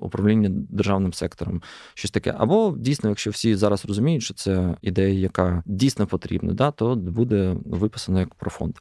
управління 0.00 0.48
державним 0.52 1.12
сектором, 1.12 1.62
щось 1.94 2.10
таке. 2.10 2.34
Або 2.38 2.74
дійсно, 2.78 3.08
якщо 3.08 3.30
всі 3.30 3.54
зараз 3.54 3.84
розуміють, 3.84 4.22
що 4.22 4.34
це 4.34 4.76
ідея, 4.82 5.20
яка 5.20 5.62
дійсно 5.66 6.06
потрібна, 6.06 6.52
да, 6.52 6.70
то 6.70 6.96
буде 6.96 7.56
виписано 7.64 8.20
як 8.20 8.34
про 8.34 8.50
фонд. 8.50 8.74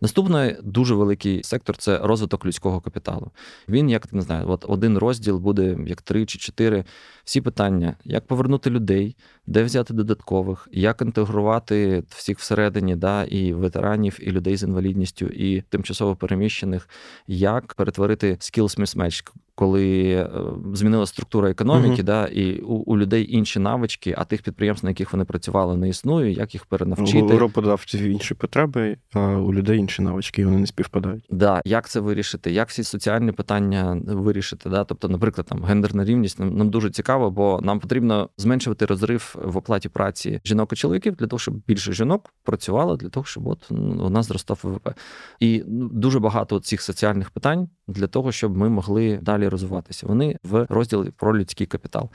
Наступний 0.00 0.56
дуже 0.62 0.94
великий 0.94 1.42
сектор 1.44 1.76
це 1.76 1.98
розвиток 1.98 2.46
людського 2.46 2.80
капіталу. 2.80 3.30
Він, 3.68 3.90
як 3.90 4.12
не 4.12 4.22
знаю, 4.22 4.50
от 4.50 4.64
один 4.68 4.98
розділ 4.98 5.38
буде 5.38 5.76
як 5.86 6.02
три 6.02 6.26
чи 6.26 6.38
чотири. 6.38 6.84
Всі 7.24 7.40
питання, 7.40 7.96
як 8.04 8.26
повернути 8.26 8.70
людей, 8.70 9.16
де 9.46 9.62
взяти 9.62 9.94
додаткових, 9.94 10.68
як 10.72 11.02
інтегрувати 11.02 12.02
всіх 12.08 12.38
всередині, 12.38 12.96
да, 12.96 13.24
і 13.24 13.52
ветеранів, 13.52 14.18
і 14.20 14.30
людей 14.30 14.56
з 14.56 14.62
інвалідністю, 14.62 15.26
і 15.26 15.60
тимчасово 15.60 16.16
переміщених, 16.16 16.88
як 17.26 17.74
перетворити 17.74 18.32
skills 18.32 18.80
mismatch, 18.80 19.32
коли 19.60 20.10
е, 20.10 20.30
змінила 20.74 21.06
структура 21.06 21.50
економіки, 21.50 22.02
uh-huh. 22.02 22.04
да, 22.04 22.26
і 22.26 22.60
у, 22.60 22.74
у 22.74 22.98
людей 22.98 23.34
інші 23.34 23.58
навички, 23.58 24.14
а 24.18 24.24
тих 24.24 24.42
підприємств, 24.42 24.86
на 24.86 24.90
яких 24.90 25.12
вони 25.12 25.24
працювали, 25.24 25.76
не 25.76 25.88
існує, 25.88 26.32
як 26.32 26.54
їх 26.54 26.66
перенавчити. 26.66 27.34
У 27.34 27.38
роботодавців 27.38 28.00
інші 28.00 28.34
потреби, 28.34 28.96
а 29.12 29.20
у 29.20 29.54
людей 29.54 29.78
інші 29.78 30.02
навички, 30.02 30.42
і 30.42 30.44
вони 30.44 30.58
не 30.58 30.66
співпадають. 30.66 31.26
Да, 31.30 31.60
Як 31.64 31.88
це 31.88 32.00
вирішити? 32.00 32.52
Як 32.52 32.68
всі 32.68 32.84
соціальні 32.84 33.32
питання 33.32 34.00
вирішити? 34.06 34.70
Да? 34.70 34.84
Тобто, 34.84 35.08
наприклад, 35.08 35.46
там 35.46 35.64
гендерна 35.64 36.04
рівність 36.04 36.38
нам, 36.38 36.56
нам 36.56 36.70
дуже 36.70 36.90
цікаво, 36.90 37.30
бо 37.30 37.60
нам 37.62 37.80
потрібно 37.80 38.28
зменшувати 38.36 38.86
розрив 38.86 39.36
в 39.44 39.56
оплаті 39.56 39.88
праці 39.88 40.40
жінок 40.44 40.72
і 40.72 40.76
чоловіків 40.76 41.16
для 41.16 41.26
того, 41.26 41.38
щоб 41.40 41.54
більше 41.66 41.92
жінок 41.92 42.34
працювало, 42.42 42.96
для 42.96 43.08
того, 43.08 43.26
щоб 43.26 43.46
от 43.46 43.70
у 43.70 44.10
нас 44.10 44.26
зростав 44.26 44.60
ВВП. 44.62 44.94
І 45.40 45.64
ну, 45.68 45.88
дуже 45.88 46.18
багато 46.18 46.60
цих 46.60 46.82
соціальних 46.82 47.30
питань 47.30 47.68
для 47.92 48.06
того, 48.06 48.32
щоб 48.32 48.56
ми 48.56 48.68
могли 48.68 49.18
далі 49.22 49.48
розвиватися. 49.48 50.06
Вони 50.06 50.36
в 50.42 50.66
розділі 50.68 51.10
про 51.16 51.38
людський 51.38 51.66
капітал. 51.66 52.10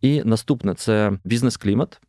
І 0.00 0.22
наступне 0.24 0.74
це 0.74 1.18
бізнес-клімат. 1.24 2.00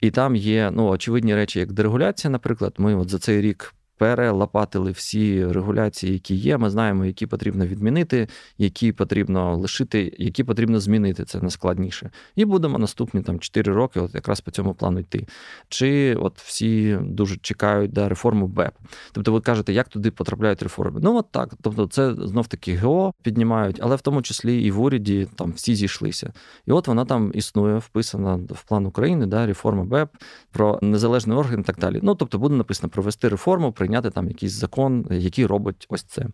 І 0.00 0.10
там 0.10 0.36
є 0.36 0.70
ну 0.74 0.88
очевидні 0.88 1.34
речі, 1.34 1.58
як 1.60 1.72
дерегуляція, 1.72 2.30
наприклад, 2.30 2.74
ми 2.78 2.94
от 2.94 3.10
за 3.10 3.18
цей 3.18 3.40
рік 3.40 3.74
перелопатили 3.98 4.90
всі 4.90 5.46
регуляції, 5.46 6.12
які 6.12 6.34
є. 6.34 6.58
Ми 6.58 6.70
знаємо, 6.70 7.04
які 7.04 7.26
потрібно 7.26 7.66
відмінити, 7.66 8.28
які 8.58 8.92
потрібно 8.92 9.56
лишити, 9.56 10.16
які 10.18 10.44
потрібно 10.44 10.80
змінити. 10.80 11.24
Це 11.24 11.40
найскладніше. 11.40 12.10
І 12.36 12.44
будемо 12.44 12.78
наступні 12.78 13.22
там 13.22 13.38
4 13.38 13.72
роки, 13.72 14.00
от 14.00 14.14
якраз 14.14 14.40
по 14.40 14.50
цьому 14.50 14.74
плану 14.74 15.00
йти. 15.00 15.26
Чи 15.68 16.14
от 16.14 16.38
всі 16.38 16.98
дуже 17.02 17.36
чекають 17.36 17.92
да, 17.92 18.08
реформу 18.08 18.46
БЕП. 18.46 18.74
Тобто, 19.12 19.32
ви 19.32 19.40
кажете, 19.40 19.72
як 19.72 19.88
туди 19.88 20.10
потрапляють 20.10 20.62
реформи? 20.62 21.00
Ну 21.02 21.16
от 21.16 21.26
так. 21.30 21.54
Тобто, 21.62 21.86
це 21.86 22.14
знов 22.14 22.46
таки 22.46 22.76
ГО 22.76 23.12
піднімають, 23.22 23.78
але 23.82 23.96
в 23.96 24.00
тому 24.00 24.22
числі 24.22 24.62
і 24.62 24.70
в 24.70 24.80
уряді 24.80 25.28
там 25.36 25.52
всі 25.52 25.74
зійшлися. 25.74 26.32
І 26.66 26.72
от 26.72 26.88
вона 26.88 27.04
там 27.04 27.30
існує, 27.34 27.78
вписана 27.78 28.34
в 28.34 28.64
план 28.64 28.86
України, 28.86 29.26
да, 29.26 29.46
реформа 29.46 29.84
БЕП 29.84 30.08
про 30.52 30.78
незалежний 30.82 31.38
орган 31.38 31.60
і 31.60 31.62
так 31.62 31.78
далі. 31.78 32.00
Ну 32.02 32.14
тобто 32.14 32.38
буде 32.38 32.54
написано 32.54 32.90
провести 32.90 33.28
реформу, 33.28 33.72
прийняти 33.82 34.10
там 34.10 34.28
якийсь 34.28 34.52
закон, 34.52 35.06
який 35.10 35.46
робить 35.46 35.86
ось 35.88 36.02
це. 36.02 36.26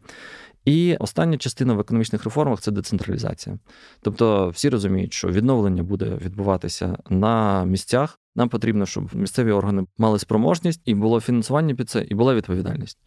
І 0.65 0.97
остання 0.97 1.39
частина 1.39 1.75
в 1.75 1.81
економічних 1.81 2.25
реформах 2.25 2.61
це 2.61 2.71
децентралізація. 2.71 3.59
Тобто 4.01 4.49
всі 4.49 4.69
розуміють, 4.69 5.13
що 5.13 5.29
відновлення 5.29 5.83
буде 5.83 6.19
відбуватися 6.25 6.99
на 7.11 7.65
місцях. 7.65 8.19
Нам 8.37 8.49
потрібно, 8.49 8.87
щоб 8.87 9.15
місцеві 9.15 9.53
органи 9.53 9.87
мали 9.99 10.19
спроможність 10.19 10.81
і 10.85 10.95
було 10.95 11.21
фінансування 11.21 11.75
під 11.75 11.91
це, 11.91 12.07
і 12.09 12.15
була 12.15 12.35
відповідальність. 12.35 12.99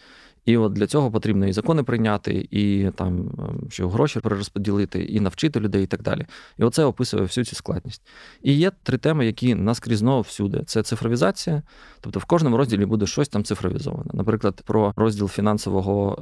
І 0.45 0.57
от 0.57 0.73
для 0.73 0.87
цього 0.87 1.11
потрібно 1.11 1.47
і 1.47 1.53
закони 1.53 1.83
прийняти, 1.83 2.47
і 2.51 2.89
там 2.95 3.19
ем, 3.19 3.67
що 3.69 3.89
гроші 3.89 4.19
перерозподілити, 4.19 5.03
і 5.03 5.19
навчити 5.19 5.59
людей, 5.59 5.83
і 5.83 5.87
так 5.87 6.01
далі. 6.01 6.25
І 6.57 6.63
оце 6.63 6.85
описує 6.85 7.23
всю 7.23 7.45
цю 7.45 7.55
складність. 7.55 8.01
І 8.43 8.53
є 8.53 8.71
три 8.83 8.97
теми, 8.97 9.25
які 9.25 9.55
наскрізно 9.55 10.21
всюди: 10.21 10.63
це 10.65 10.83
цифровізація, 10.83 11.61
тобто 12.01 12.19
в 12.19 12.25
кожному 12.25 12.57
розділі 12.57 12.85
буде 12.85 13.05
щось 13.05 13.29
там 13.29 13.43
цифровізоване. 13.43 14.11
Наприклад, 14.13 14.61
про 14.65 14.93
розділ 14.95 15.27
фінансового 15.27 16.17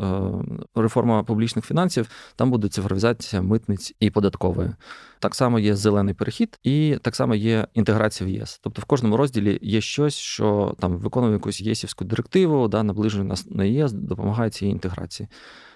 е, 0.76 0.82
реформа 0.82 1.24
публічних 1.24 1.66
фінансів, 1.66 2.10
там 2.36 2.52
буде 2.52 2.68
цифровізація 2.68 3.42
митниць 3.42 3.94
і 4.00 4.10
податкової. 4.10 4.72
Так 5.20 5.36
само 5.36 5.60
є 5.60 5.76
зелений 5.76 6.14
перехід, 6.14 6.60
і 6.64 6.98
так 7.02 7.16
само 7.16 7.36
є 7.36 7.68
інтеграція 7.74 8.30
в 8.30 8.34
ЄС. 8.34 8.60
Тобто 8.64 8.82
в 8.82 8.86
кожному 8.86 9.18
розділі 9.18 9.60
є 9.62 9.82
щось, 9.82 10.16
що 10.16 10.76
там 10.80 10.98
виконує 10.98 11.34
якусь 11.34 11.62
єсівську 11.62 12.06
директиву, 12.06 12.68
да, 12.68 12.84
наближує 12.84 13.24
нас 13.24 13.48
на 13.50 13.64
ЄС, 13.64 13.94
допомагає 14.10 14.50
цій 14.50 14.68
інтеграції. 14.68 15.30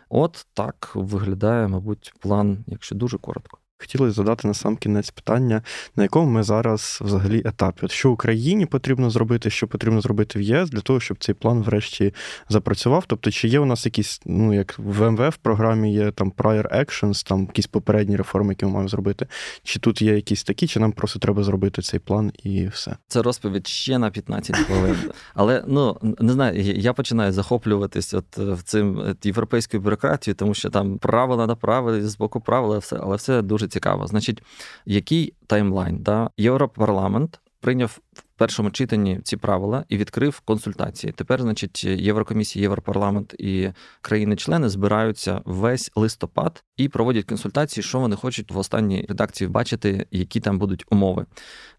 От 0.10 0.48
так 0.54 0.92
виглядає, 0.96 1.68
мабуть, 1.68 2.14
план, 2.20 2.64
якщо 2.68 2.96
дуже 2.96 3.18
коротко. 3.18 3.58
Хотілося 3.84 4.14
задати 4.14 4.48
на 4.48 4.54
сам 4.54 4.78
кінець 4.78 5.10
питання, 5.10 5.62
на 5.96 6.04
якому 6.04 6.32
ми 6.32 6.44
зараз 6.44 7.00
взагалі 7.02 7.42
етапі. 7.46 7.80
От 7.86 7.92
що 7.92 8.12
Україні 8.12 8.66
потрібно 8.66 9.10
зробити, 9.10 9.50
що 9.50 9.68
потрібно 9.68 10.02
зробити 10.02 10.40
в 10.40 10.42
ЄС 10.42 10.70
для 10.70 10.82
того, 10.82 11.00
щоб 11.00 11.18
цей 11.20 11.36
план 11.36 11.62
врешті 11.62 12.14
запрацював. 12.50 13.04
Тобто, 13.08 13.32
чи 13.32 13.48
є 13.48 13.60
у 13.60 13.66
нас 13.66 13.86
якісь, 13.86 14.22
ну 14.26 14.54
як 14.54 14.80
в 14.80 15.12
МВФ 15.12 15.38
програмі 15.42 15.94
є 15.94 16.12
там 16.12 16.32
prior 16.38 16.80
actions, 16.80 17.28
там 17.28 17.42
якісь 17.42 17.68
попередні 17.68 18.16
реформи, 18.16 18.54
які 18.54 18.66
ми 18.66 18.72
маємо 18.72 18.90
зробити, 18.90 19.28
чи 19.64 19.80
тут 19.80 20.02
є 20.02 20.16
якісь 20.16 20.44
такі, 20.44 20.68
чи 20.68 20.80
нам 20.80 20.92
просто 20.92 21.20
треба 21.20 21.44
зробити 21.44 21.82
цей 21.82 22.00
план 22.00 22.32
і 22.44 22.68
все? 22.68 22.96
Це 23.08 23.22
розповідь 23.22 23.68
ще 23.68 23.98
на 23.98 24.10
15 24.12 24.56
хвилин. 24.56 24.96
Але 25.34 25.64
ну 25.68 25.98
не 26.02 26.34
знаю, 26.34 26.62
я 26.62 26.94
починаю 26.94 27.32
захоплюватись 27.32 28.14
от 28.14 28.38
в 28.38 28.64
цим 28.64 29.16
європейською 29.24 29.84
бюрократією, 29.84 30.36
тому 30.36 30.54
що 30.54 30.70
там 30.70 30.98
правила 30.98 31.48
на 31.48 31.56
правила 31.56 32.02
з 32.02 32.18
боку 32.18 32.42
правила, 32.42 32.78
все, 32.78 33.00
але 33.02 33.16
все 33.16 33.42
дуже 33.42 33.68
цікаво. 33.74 34.08
Значить, 34.08 34.44
який 34.86 35.34
таймлайн? 35.48 35.98
Да? 35.98 36.30
Європарламент 36.38 37.40
прийняв 37.60 38.00
першому 38.38 38.72
читанні 38.72 39.20
ці 39.24 39.38
правила 39.38 39.86
і 39.90 39.98
відкрив 39.98 40.40
консультації. 40.40 41.14
Тепер, 41.14 41.42
значить, 41.42 41.84
Єврокомісія, 41.84 42.64
Європарламент 42.64 43.34
і 43.34 43.70
країни-члени 44.02 44.70
збираються 44.70 45.42
весь 45.46 45.92
листопад 45.96 46.64
і 46.78 46.90
проводять 46.90 47.26
консультації, 47.26 47.84
що 47.84 48.00
вони 48.00 48.16
хочуть 48.16 48.52
в 48.52 48.58
останній 48.58 49.06
редакції 49.10 49.48
бачити, 49.48 50.08
які 50.12 50.40
там 50.40 50.60
будуть 50.60 50.86
умови. 50.90 51.26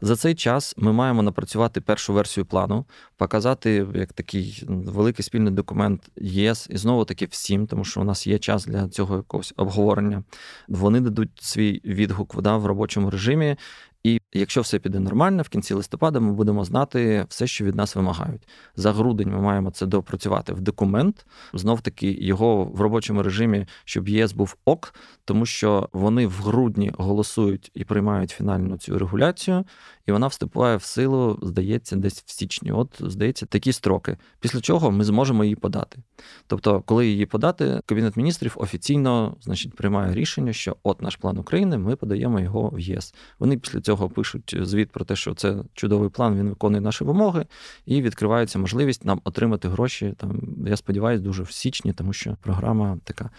За 0.01 0.17
цей 0.17 0.35
час 0.35 0.75
ми 0.77 0.93
маємо 0.93 1.23
напрацювати 1.23 1.81
першу 1.81 2.13
версію 2.13 2.47
плану, 2.47 2.85
показати 3.17 3.87
як 3.95 4.13
такий 4.13 4.65
великий 4.69 5.25
спільний 5.25 5.53
документ 5.53 6.11
ЄС 6.17 6.67
і 6.71 6.77
знову 6.77 7.05
таки 7.05 7.27
всім, 7.27 7.67
тому 7.67 7.85
що 7.85 8.01
у 8.01 8.05
нас 8.05 8.27
є 8.27 8.39
час 8.39 8.67
для 8.67 8.89
цього 8.89 9.17
якогось 9.17 9.55
обговорення. 9.57 10.25
Вони 10.69 11.01
дадуть 11.01 11.31
свій 11.41 11.81
відгук 11.85 12.35
вода 12.35 12.57
в 12.57 12.67
робочому 12.67 13.11
режимі. 13.11 13.57
І 14.05 14.21
якщо 14.39 14.61
все 14.61 14.79
піде 14.79 15.01
нормально, 15.01 15.43
в 15.43 15.49
кінці 15.49 15.75
листопада 15.75 16.21
ми 16.21 16.33
будемо 16.33 16.65
знати 16.65 17.27
все, 17.29 17.47
що 17.47 17.65
від 17.65 17.75
нас 17.75 17.97
вимагають. 17.97 18.49
За 18.77 18.93
грудень 18.93 19.31
ми 19.31 19.41
маємо 19.41 19.71
це 19.71 19.87
допрацювати 19.87 20.53
в 20.53 20.61
документ, 20.61 21.27
знов 21.55 21.81
таки 21.81 22.13
його 22.13 22.65
в 22.65 22.81
робочому 22.81 23.23
режимі, 23.23 23.67
щоб 23.85 24.09
ЄС 24.09 24.33
був 24.33 24.57
ок, 24.65 24.95
тому 25.25 25.47
що 25.47 25.89
вони 25.93 26.27
в 26.27 26.33
грудні 26.33 26.93
голосують 26.99 27.71
і 27.75 27.85
приймають 27.85 28.31
фінальну 28.31 28.79
цю 28.79 28.99
регуляцію, 28.99 29.65
і 30.07 30.13
вона 30.13 30.27
вступає 30.27 30.77
в 30.77 30.83
силу, 30.83 31.39
здається, 31.43 31.97
десь 31.97 32.23
в 32.27 32.31
січні. 32.31 32.73
От, 32.73 32.89
здається, 33.01 33.47
такі 33.47 33.73
строки. 33.73 34.17
Після 34.41 34.61
чого 34.61 34.91
ми 34.91 35.05
зможемо 35.05 35.45
її 35.45 35.57
подати. 35.57 35.99
Тобто, 36.47 36.81
коли 36.81 37.07
її 37.07 37.27
подати, 37.27 37.81
Кабінет 37.87 38.17
міністрів 38.17 38.55
офіційно 38.57 39.37
значить, 39.41 39.75
приймає 39.75 40.15
рішення, 40.15 40.53
що 40.53 40.77
от 40.83 41.03
наш 41.03 41.17
план 41.17 41.39
України, 41.39 41.79
ми 41.79 41.97
подаємо 41.97 42.41
його 42.41 42.69
в 42.69 42.81
ЄС. 42.81 43.15
Вони 43.39 43.59
після 43.59 43.81
цього 43.81 44.09
пишуть 44.09 44.24
звіт 44.53 44.91
про 44.91 45.05
те, 45.05 45.17
що 45.17 45.35
це 45.35 45.57
чудовий 45.75 46.11
план, 46.11 46.39
він 46.39 46.49
виконує 46.49 46.81
наші 46.81 47.05
вимоги, 47.05 47.47
і 47.87 48.03
відкривається 48.03 48.59
можливість 48.59 49.05
нам 49.05 49.21
отримати 49.25 49.69
гроші. 49.69 50.15
Там 50.17 50.41
я 50.67 50.77
сподіваюся, 50.77 51.25
дуже 51.25 51.43
в 51.43 51.51
січні, 51.51 51.93
тому 51.93 52.13
що 52.13 52.37
програма 52.41 52.99
така. 53.05 53.31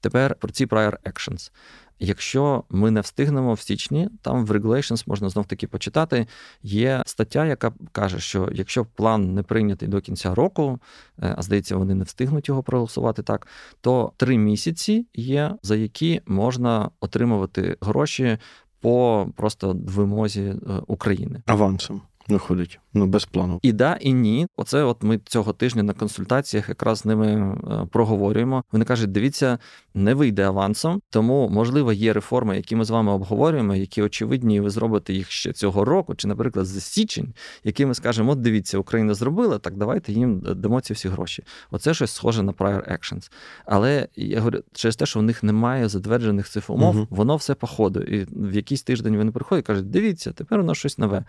Тепер 0.00 0.34
про 0.34 0.50
ці 0.50 0.66
prior 0.66 0.96
actions. 1.04 1.50
Якщо 1.98 2.64
ми 2.70 2.90
не 2.90 3.00
встигнемо 3.00 3.54
в 3.54 3.60
січні, 3.60 4.08
там 4.22 4.46
в 4.46 4.52
Regulations 4.52 5.04
можна 5.06 5.28
знов 5.28 5.46
таки 5.46 5.66
почитати. 5.66 6.26
Є 6.62 7.02
стаття, 7.06 7.46
яка 7.46 7.72
каже, 7.92 8.20
що 8.20 8.48
якщо 8.52 8.84
план 8.84 9.34
не 9.34 9.42
прийнятий 9.42 9.88
до 9.88 10.00
кінця 10.00 10.34
року, 10.34 10.80
е, 11.22 11.34
а 11.38 11.42
здається, 11.42 11.76
вони 11.76 11.94
не 11.94 12.04
встигнуть 12.04 12.48
його 12.48 12.62
проголосувати 12.62 13.22
так, 13.22 13.46
то 13.80 14.12
три 14.16 14.38
місяці 14.38 15.06
є, 15.14 15.54
за 15.62 15.76
які 15.76 16.20
можна 16.26 16.90
отримувати 17.00 17.76
гроші 17.80 18.38
по 18.84 19.28
просто 19.36 19.76
вимозі 19.86 20.42
е, 20.42 20.56
України 20.86 21.42
авансом. 21.46 22.02
Виходить, 22.28 22.80
ну 22.94 23.06
без 23.06 23.24
плану. 23.24 23.58
І 23.62 23.72
да, 23.72 23.98
і 24.00 24.12
ні. 24.12 24.46
Оце 24.56 24.82
от 24.82 25.02
ми 25.02 25.18
цього 25.18 25.52
тижня 25.52 25.82
на 25.82 25.92
консультаціях 25.92 26.68
якраз 26.68 26.98
з 26.98 27.04
ними 27.04 27.26
е, 27.26 27.86
проговорюємо. 27.92 28.64
Вони 28.72 28.84
кажуть, 28.84 29.12
дивіться, 29.12 29.58
не 29.94 30.14
вийде 30.14 30.44
авансом, 30.44 31.00
тому 31.10 31.48
можливо 31.48 31.92
є 31.92 32.12
реформи, 32.12 32.56
які 32.56 32.76
ми 32.76 32.84
з 32.84 32.90
вами 32.90 33.12
обговорюємо, 33.12 33.74
які 33.74 34.02
очевидні, 34.02 34.56
і 34.56 34.60
ви 34.60 34.70
зробите 34.70 35.12
їх 35.12 35.30
ще 35.30 35.52
цього 35.52 35.84
року, 35.84 36.14
чи, 36.14 36.28
наприклад, 36.28 36.66
за 36.66 36.80
січень, 36.80 37.34
які 37.64 37.86
ми 37.86 37.94
скажемо, 37.94 38.32
от 38.32 38.40
дивіться, 38.40 38.78
Україна 38.78 39.14
зробила, 39.14 39.58
так 39.58 39.76
давайте 39.76 40.12
їм 40.12 40.40
дамо 40.40 40.80
ці 40.80 40.92
всі 40.92 41.08
гроші. 41.08 41.44
Оце 41.70 41.94
щось 41.94 42.10
схоже 42.10 42.42
на 42.42 42.52
prior 42.52 42.92
actions. 42.92 43.30
Але 43.66 44.08
я 44.16 44.38
говорю, 44.38 44.58
через 44.72 44.96
те, 44.96 45.06
що 45.06 45.20
в 45.20 45.22
них 45.22 45.42
немає 45.42 45.88
затверджених 45.88 46.48
цих 46.48 46.70
умов, 46.70 46.96
угу. 46.96 47.06
воно 47.10 47.36
все 47.36 47.54
по 47.54 47.66
ходу. 47.66 48.00
І 48.00 48.26
в 48.30 48.54
якийсь 48.54 48.82
тиждень 48.82 49.16
вони 49.16 49.30
приходять 49.30 49.64
і 49.64 49.66
кажуть, 49.66 49.90
дивіться, 49.90 50.32
тепер 50.32 50.60
у 50.60 50.62
нас 50.62 50.78
щось 50.78 50.98
нове. 50.98 51.24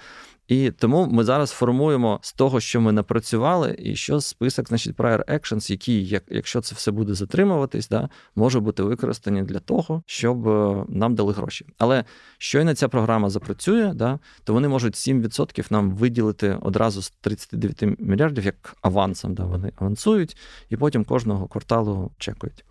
І 0.48 0.72
тому 0.72 1.08
ми 1.08 1.24
зараз 1.24 1.50
формуємо 1.56 2.20
з 2.22 2.34
того, 2.34 2.60
що 2.60 2.82
ми 2.82 2.92
напрацювали, 2.92 3.76
і 3.80 3.96
що 3.96 4.22
список, 4.22 4.68
значить, 4.68 4.96
prior 4.96 5.26
actions, 5.34 5.72
які, 5.72 6.04
як, 6.04 6.24
якщо 6.30 6.62
це 6.62 6.76
все 6.76 6.92
буде 6.92 7.14
затримуватись, 7.14 7.90
да, 7.90 8.10
може 8.36 8.60
бути 8.60 8.84
використані 8.84 9.44
для 9.44 9.60
того, 9.60 10.04
щоб 10.06 10.48
е, 10.48 10.86
нам 10.90 11.16
дали 11.16 11.34
гроші. 11.34 11.66
Але 11.78 12.04
щойно 12.38 12.76
ця 12.76 12.88
програма 12.88 13.30
запрацює, 13.30 13.94
да, 13.96 14.20
то 14.44 14.54
вони 14.54 14.68
можуть 14.68 14.94
7% 14.94 15.72
нам 15.72 15.92
виділити 15.92 16.58
одразу 16.62 17.02
з 17.02 17.10
39 17.10 18.00
мільярдів 18.00 18.46
як 18.46 18.78
авансом. 18.82 19.34
Да, 19.34 19.44
Вони 19.46 19.72
авансують 19.76 20.38
і 20.70 20.78
потім 20.78 21.06
кожного 21.06 21.48
кварталу 21.48 22.12
чекають. 22.18 22.66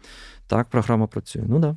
Так, 0.47 0.69
програма 0.69 1.07
працює. 1.07 1.45
Ну 1.49 1.59
да. 1.59 1.77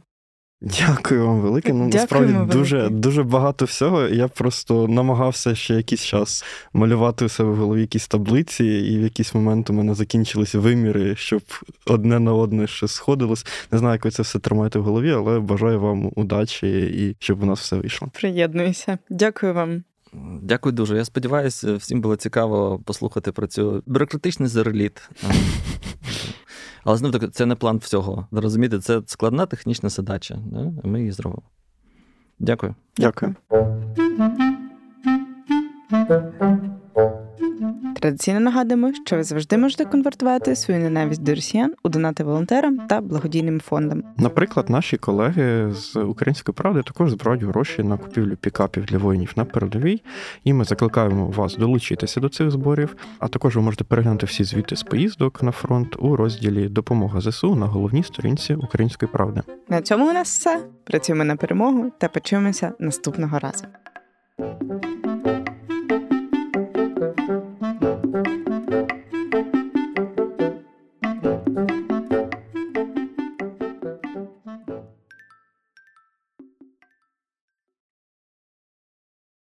Дякую 0.61 1.27
вам 1.27 1.39
велике. 1.39 1.73
Ну 1.73 1.87
насправді 1.87 2.53
дуже 2.57 2.89
дуже 2.89 3.23
багато 3.23 3.65
всього. 3.65 4.07
Я 4.07 4.27
просто 4.27 4.87
намагався 4.87 5.55
ще 5.55 5.73
якийсь 5.73 6.03
час 6.03 6.43
малювати 6.73 7.25
у 7.25 7.29
себе 7.29 7.49
в 7.49 7.55
голові 7.55 7.81
якісь 7.81 8.07
таблиці, 8.07 8.65
і 8.65 8.97
в 8.99 9.01
якийсь 9.01 9.35
момент 9.35 9.69
у 9.69 9.73
мене 9.73 9.93
закінчилися 9.93 10.59
виміри, 10.59 11.15
щоб 11.15 11.41
одне 11.85 12.19
на 12.19 12.33
одне 12.33 12.67
ще 12.67 12.87
сходилось. 12.87 13.45
Не 13.71 13.77
знаю, 13.77 13.93
як 13.93 14.05
ви 14.05 14.11
це 14.11 14.23
все 14.23 14.39
тримаєте 14.39 14.79
в 14.79 14.83
голові, 14.83 15.11
але 15.11 15.39
бажаю 15.39 15.79
вам 15.79 16.11
удачі 16.15 16.67
і 16.79 17.15
щоб 17.19 17.43
у 17.43 17.45
нас 17.45 17.59
все 17.59 17.75
вийшло. 17.75 18.07
Приєднуюся. 18.13 18.97
Дякую 19.09 19.53
вам. 19.53 19.83
Дякую 20.41 20.73
дуже. 20.73 20.97
Я 20.97 21.05
сподіваюся, 21.05 21.75
всім 21.75 22.01
було 22.01 22.15
цікаво 22.15 22.81
послухати 22.85 23.31
про 23.31 23.47
цю 23.47 23.83
бюрократичний 23.85 24.49
зареліт. 24.49 25.09
Але 26.87 26.97
знову 26.97 27.13
таки, 27.13 27.27
це 27.27 27.45
не 27.45 27.55
план 27.55 27.77
всього. 27.77 28.27
Розумієте, 28.31 28.79
це 28.79 29.01
складна 29.05 29.45
технічна 29.45 29.89
задача. 29.89 30.37
Да? 30.45 30.71
Ми 30.83 30.99
її 30.99 31.11
зробимо. 31.11 31.41
Дякую. 32.39 32.75
Дякую. 32.97 33.35
Традиційно 37.99 38.39
нагадуємо, 38.39 38.93
що 39.05 39.15
ви 39.15 39.23
завжди 39.23 39.57
можете 39.57 39.85
конвертувати 39.85 40.55
свою 40.55 40.79
ненависть 40.79 41.23
до 41.23 41.35
росіян 41.35 41.73
у 41.83 41.89
донати 41.89 42.23
волонтерам 42.23 42.77
та 42.77 43.01
благодійним 43.01 43.59
фондам. 43.59 44.03
Наприклад, 44.17 44.69
наші 44.69 44.97
колеги 44.97 45.71
з 45.71 45.95
української 45.95 46.53
правди 46.53 46.83
також 46.83 47.11
збирають 47.11 47.43
гроші 47.43 47.83
на 47.83 47.97
купівлю 47.97 48.35
пікапів 48.35 48.85
для 48.85 48.97
воїнів 48.97 49.33
на 49.35 49.45
передовій, 49.45 50.01
і 50.43 50.53
ми 50.53 50.63
закликаємо 50.63 51.27
вас 51.27 51.55
долучитися 51.55 52.19
до 52.19 52.29
цих 52.29 52.51
зборів. 52.51 52.95
А 53.19 53.27
також 53.27 53.55
ви 53.55 53.61
можете 53.61 53.83
переглянути 53.83 54.25
всі 54.25 54.43
звіти 54.43 54.75
з 54.75 54.83
поїздок 54.83 55.43
на 55.43 55.51
фронт 55.51 55.95
у 55.99 56.15
розділі 56.15 56.69
Допомога 56.69 57.21
ЗСУ 57.21 57.55
на 57.55 57.65
головній 57.65 58.03
сторінці 58.03 58.53
Української 58.53 59.11
правди. 59.11 59.41
На 59.69 59.81
цьому 59.81 60.09
у 60.09 60.13
нас 60.13 60.27
все. 60.27 60.59
Працюємо 60.83 61.23
на 61.23 61.35
перемогу 61.35 61.91
та 61.97 62.07
почуємося 62.07 62.71
наступного 62.79 63.39
разу. 63.39 63.65